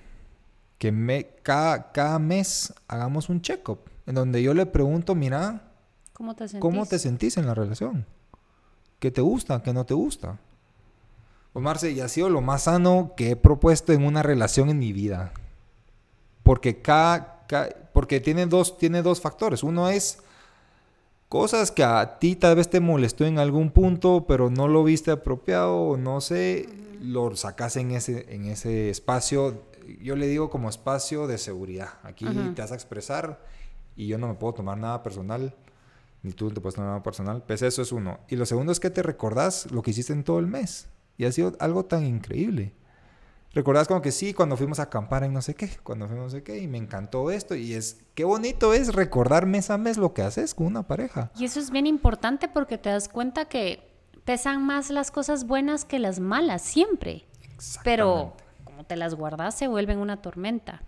[0.80, 5.72] que me, cada, cada mes hagamos un check-up en donde yo le pregunto, mira,
[6.14, 8.08] ¿cómo te sentís, ¿cómo te sentís en la relación?
[8.98, 9.62] ¿Qué te gusta?
[9.62, 10.40] ¿Qué no te gusta?
[11.54, 14.80] Pues Marce, y ha sido lo más sano que he propuesto en una relación en
[14.80, 15.32] mi vida.
[16.44, 17.46] Porque cada,
[17.94, 19.64] porque tiene dos, tiene dos factores.
[19.64, 20.20] Uno es
[21.28, 25.12] cosas que a ti tal vez te molestó en algún punto, pero no lo viste
[25.12, 26.70] apropiado, o no sé,
[27.02, 29.62] lo sacas en ese, en ese espacio.
[30.02, 31.94] Yo le digo como espacio de seguridad.
[32.04, 33.44] Aquí te vas a expresar
[33.96, 35.54] y yo no me puedo tomar nada personal
[36.22, 37.44] ni tú te puedes tomar nada personal.
[37.46, 38.20] Pues eso es uno.
[38.28, 40.90] Y lo segundo es que te recordás lo que hiciste en todo el mes.
[41.18, 42.74] Y ha sido algo tan increíble.
[43.54, 46.30] Recordás como que sí, cuando fuimos a acampar en no sé qué, cuando fuimos no
[46.30, 47.56] sé qué, y me encantó esto.
[47.56, 51.32] Y es, qué bonito es recordar mes a mes lo que haces con una pareja.
[51.36, 53.90] Y eso es bien importante porque te das cuenta que
[54.24, 57.26] pesan más las cosas buenas que las malas, siempre.
[57.84, 58.36] Pero
[58.90, 60.82] te las guardas, se vuelven una tormenta.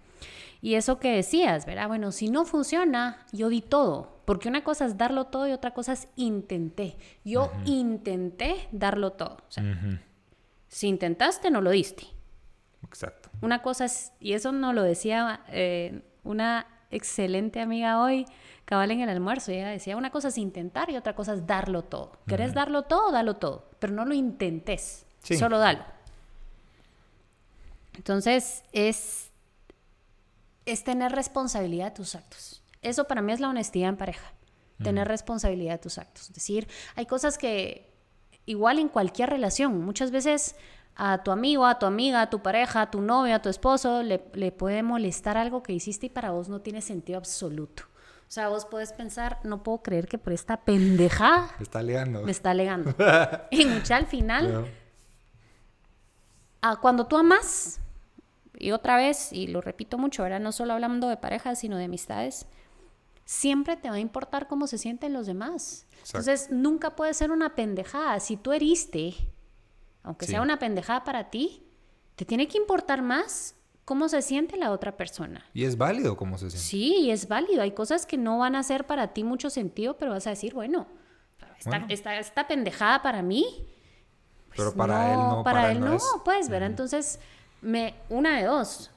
[0.59, 1.87] Y eso que decías, ¿verdad?
[1.87, 4.21] Bueno, si no funciona, yo di todo.
[4.25, 6.97] Porque una cosa es darlo todo y otra cosa es intenté.
[7.23, 9.37] Yo intenté darlo todo.
[9.47, 9.63] O sea,
[10.67, 12.07] si intentaste, no lo diste.
[12.83, 13.29] Exacto.
[13.41, 18.25] Una cosa es, y eso no lo decía eh, una excelente amiga hoy,
[18.65, 21.83] cabal en el almuerzo, ella decía, una cosa es intentar y otra cosa es darlo
[21.83, 22.13] todo.
[22.27, 23.11] ¿Querés darlo todo?
[23.11, 25.83] Dalo todo, pero no lo intentes, solo dalo.
[28.01, 29.31] Entonces, es
[30.65, 32.63] es tener responsabilidad de tus actos.
[32.81, 34.33] Eso para mí es la honestidad en pareja,
[34.81, 36.23] tener responsabilidad de tus actos.
[36.23, 37.91] Es decir, hay cosas que
[38.45, 40.55] igual en cualquier relación, muchas veces
[40.95, 44.01] a tu amigo, a tu amiga, a tu pareja, a tu novio, a tu esposo,
[44.01, 47.83] le, puede molestar algo que hiciste y para vos no tiene sentido absoluto.
[48.27, 52.23] O sea, vos puedes pensar, no puedo creer que por esta pendeja me está alegando.
[52.23, 52.95] Me está alegando.
[53.51, 54.67] y mucha al final,
[56.61, 57.79] a cuando tú amas,
[58.57, 61.85] y otra vez, y lo repito mucho, ahora no solo hablando de parejas, sino de
[61.85, 62.47] amistades,
[63.25, 65.87] siempre te va a importar cómo se sienten los demás.
[66.05, 68.19] Entonces, nunca puede ser una pendejada.
[68.19, 69.15] Si tú heriste,
[70.03, 71.63] aunque sea una pendejada para ti,
[72.15, 75.45] te tiene que importar más cómo se siente la otra persona.
[75.53, 76.67] Y es válido cómo se siente.
[76.67, 77.61] Sí, es válido.
[77.61, 80.53] Hay cosas que no van a hacer para ti mucho sentido, pero vas a decir,
[80.53, 80.87] bueno,
[81.89, 83.67] esta, pendejada para mí.
[84.55, 85.43] pero para él no.
[85.43, 86.63] Para, él no, puedes ver.
[86.63, 87.19] Entonces,
[87.61, 88.91] me, una de dos.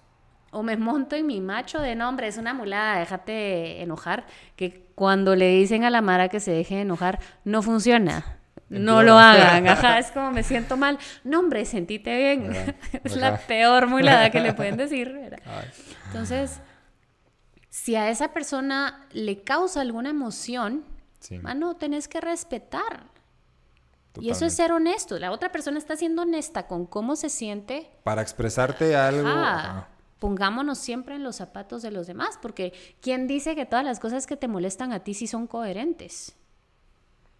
[0.50, 4.24] O me monto en mi macho de nombre, es una mulada, déjate enojar.
[4.56, 8.38] Que cuando le dicen a la Mara que se deje de enojar, no funciona.
[8.68, 10.98] No lo hagan, ajá, es como me siento mal.
[11.24, 12.74] No, hombre, sentite bien.
[13.04, 15.36] es la peor mulada que le pueden decir.
[16.06, 16.60] Entonces,
[17.68, 20.84] si a esa persona le causa alguna emoción,
[21.42, 23.13] mano, tenés que respetar.
[24.20, 25.18] Y eso es ser honesto.
[25.18, 27.90] La otra persona está siendo honesta con cómo se siente.
[28.04, 29.28] Para expresarte algo.
[30.18, 34.26] Pongámonos siempre en los zapatos de los demás, porque ¿quién dice que todas las cosas
[34.26, 36.36] que te molestan a ti sí son coherentes?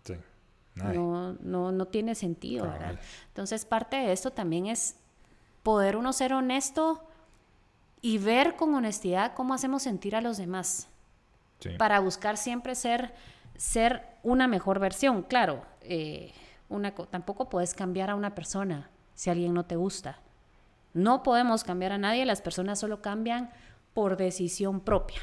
[0.05, 0.14] Sí.
[0.75, 2.99] No, no, no tiene sentido, ¿verdad?
[3.29, 4.97] Entonces, parte de esto también es
[5.62, 7.07] poder uno ser honesto
[8.03, 10.89] y ver con honestidad cómo hacemos sentir a los demás.
[11.61, 11.70] Sí.
[11.79, 13.14] Para buscar siempre ser,
[13.57, 15.22] ser una mejor versión.
[15.22, 16.35] Claro, eh,
[17.11, 20.18] tampoco puedes cambiar a una persona si alguien no te gusta.
[20.93, 23.51] No podemos cambiar a nadie, las personas solo cambian
[23.95, 25.20] por decisión propia.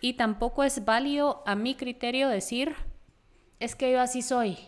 [0.00, 2.74] Y tampoco es válido a mi criterio decir,
[3.60, 4.58] es que yo así soy.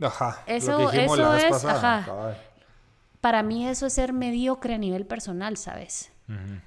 [0.00, 0.42] Ajá.
[0.46, 2.36] Eso, eso es, ajá.
[3.20, 6.12] para mí eso es ser mediocre a nivel personal, ¿sabes?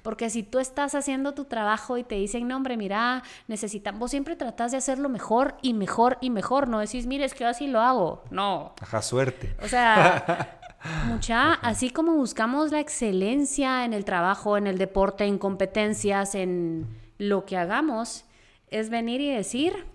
[0.02, 4.10] Porque si tú estás haciendo tu trabajo y te dicen, no, hombre, mira, necesitamos, vos
[4.10, 7.50] siempre tratás de hacerlo mejor y mejor y mejor, no decís, mire, es que yo
[7.50, 8.24] así lo hago.
[8.30, 8.74] No.
[8.80, 9.54] Ajá, suerte.
[9.62, 10.58] O sea,
[11.06, 16.88] mucha, así como buscamos la excelencia en el trabajo, en el deporte, en competencias, en
[17.18, 18.24] lo que hagamos,
[18.68, 19.86] es venir y decir,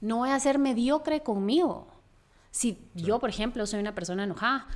[0.00, 1.88] no voy a ser mediocre conmigo.
[2.50, 4.66] Si yo, por ejemplo, soy una persona enojada,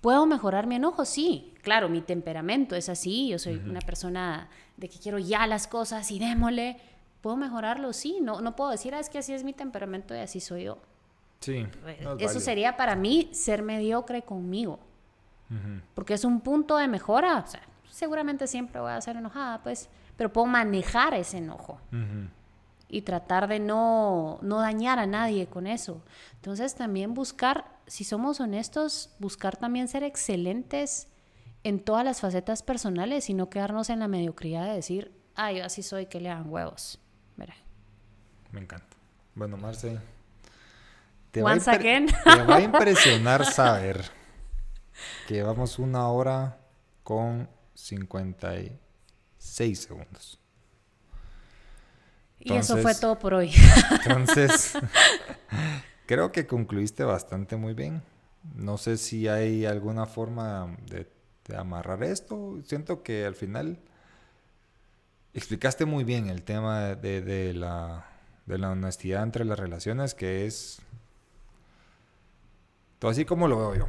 [0.00, 1.04] ¿puedo mejorar mi enojo?
[1.04, 5.66] Sí, claro, mi temperamento es así, yo soy una persona de que quiero ya las
[5.66, 6.78] cosas y démosle.
[7.20, 7.92] ¿Puedo mejorarlo?
[7.92, 10.64] Sí, no, no puedo decir, ah, es que así es mi temperamento y así soy
[10.64, 10.78] yo.
[11.40, 11.66] Sí.
[12.18, 14.80] Eso sería para mí ser mediocre conmigo.
[15.94, 17.38] Porque es un punto de mejora.
[17.38, 21.80] O sea, seguramente siempre voy a ser enojada, pues, pero puedo manejar ese enojo
[22.88, 26.02] y tratar de no, no dañar a nadie con eso.
[26.34, 31.08] Entonces también buscar, si somos honestos, buscar también ser excelentes
[31.64, 35.64] en todas las facetas personales y no quedarnos en la mediocridad de decir, ah, yo
[35.64, 37.00] así soy, que le hagan huevos.
[37.36, 37.54] Mira.
[38.52, 38.96] Me encanta.
[39.34, 39.98] Bueno, Marce.
[41.30, 42.06] Te Once again.
[42.06, 44.02] Te va a impresionar saber
[45.26, 46.58] que llevamos una hora
[47.02, 50.40] con 56 segundos.
[52.48, 53.52] Y eso fue todo por hoy.
[54.04, 54.72] entonces,
[56.06, 58.02] creo que concluiste bastante muy bien.
[58.54, 61.06] No sé si hay alguna forma de,
[61.56, 62.58] amarrar esto.
[62.64, 63.78] Siento que al final
[65.32, 68.06] explicaste muy bien el tema de, la,
[68.44, 70.82] de la honestidad entre las relaciones, que es
[72.98, 73.86] todo así como lo veo yo.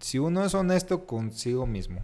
[0.00, 2.02] Si uno es honesto consigo mismo,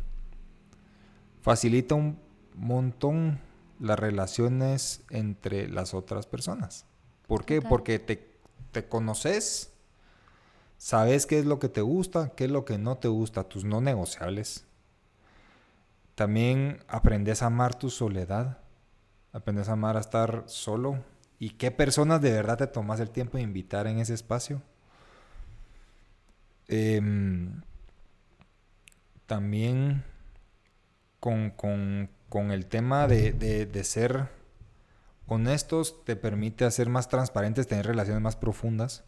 [1.42, 2.20] facilita un
[2.54, 3.40] montón
[3.80, 6.86] las relaciones entre las otras personas.
[7.26, 7.60] ¿Por qué?
[7.60, 8.28] Porque te,
[8.72, 9.72] te, conoces,
[10.78, 13.64] sabes qué es lo que te gusta, qué es lo que no te gusta, tus
[13.64, 14.64] no negociables.
[16.14, 18.58] También aprendes a amar tu soledad,
[19.32, 20.98] aprendes a amar a estar solo
[21.38, 24.62] y qué personas de verdad te tomas el tiempo de invitar en ese espacio.
[26.66, 27.62] Em,
[29.26, 30.04] también
[31.20, 34.28] con, el tema de, ser
[35.26, 39.04] honestos te permite hacer más transparentes, tener relaciones más profundas.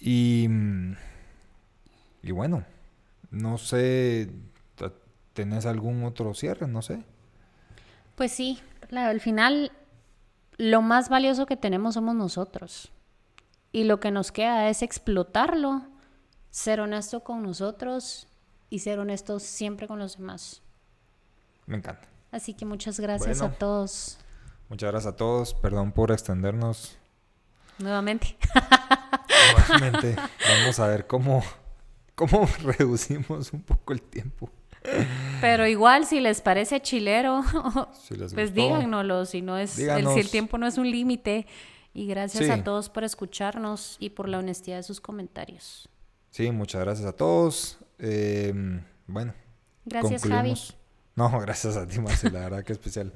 [0.00, 0.48] Y,
[2.22, 2.64] y bueno,
[3.30, 4.30] no sé,
[5.32, 6.66] ¿tenés algún otro cierre?
[6.66, 7.02] No sé.
[8.14, 8.60] Pues sí,
[8.92, 9.72] al final
[10.56, 12.92] lo más valioso que tenemos somos nosotros.
[13.72, 15.82] Y lo que nos queda es explotarlo,
[16.50, 18.28] ser honesto con nosotros
[18.70, 20.62] y ser honestos siempre con los demás.
[21.66, 22.08] Me encanta.
[22.30, 24.18] Así que muchas gracias a todos.
[24.68, 25.54] Muchas gracias a todos.
[25.54, 26.98] Perdón por extendernos.
[27.78, 28.36] Nuevamente.
[29.68, 30.16] Nuevamente.
[30.60, 31.42] Vamos a ver cómo,
[32.14, 34.50] cómo reducimos un poco el tiempo.
[35.40, 37.42] Pero igual, si les parece chilero,
[38.34, 39.26] pues díganoslo.
[39.26, 41.46] Si, no es, el, si el tiempo no es un límite.
[41.92, 45.88] Y gracias a todos por escucharnos y por la honestidad de sus comentarios.
[46.30, 47.78] Sí, muchas gracias a todos.
[47.98, 49.34] Em, bueno.
[49.84, 50.54] Gracias, Javi.
[51.14, 53.12] No, gracias a ti, Marcela, la verdad que especial.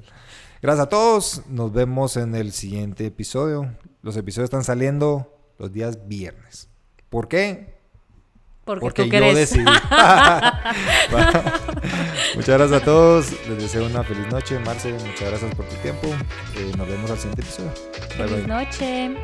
[0.61, 1.43] Gracias a todos.
[1.47, 3.75] Nos vemos en el siguiente episodio.
[4.01, 6.69] Los episodios están saliendo los días viernes.
[7.09, 7.79] ¿Por qué?
[8.63, 9.63] Porque, yo decidí.
[12.35, 13.47] muchas gracias a todos.
[13.47, 14.59] Les deseo una feliz noche.
[14.59, 16.07] Marce, muchas gracias por tu tiempo.
[16.55, 17.73] Eh, nos vemos al siguiente episodio.
[18.15, 19.15] Feliz noche.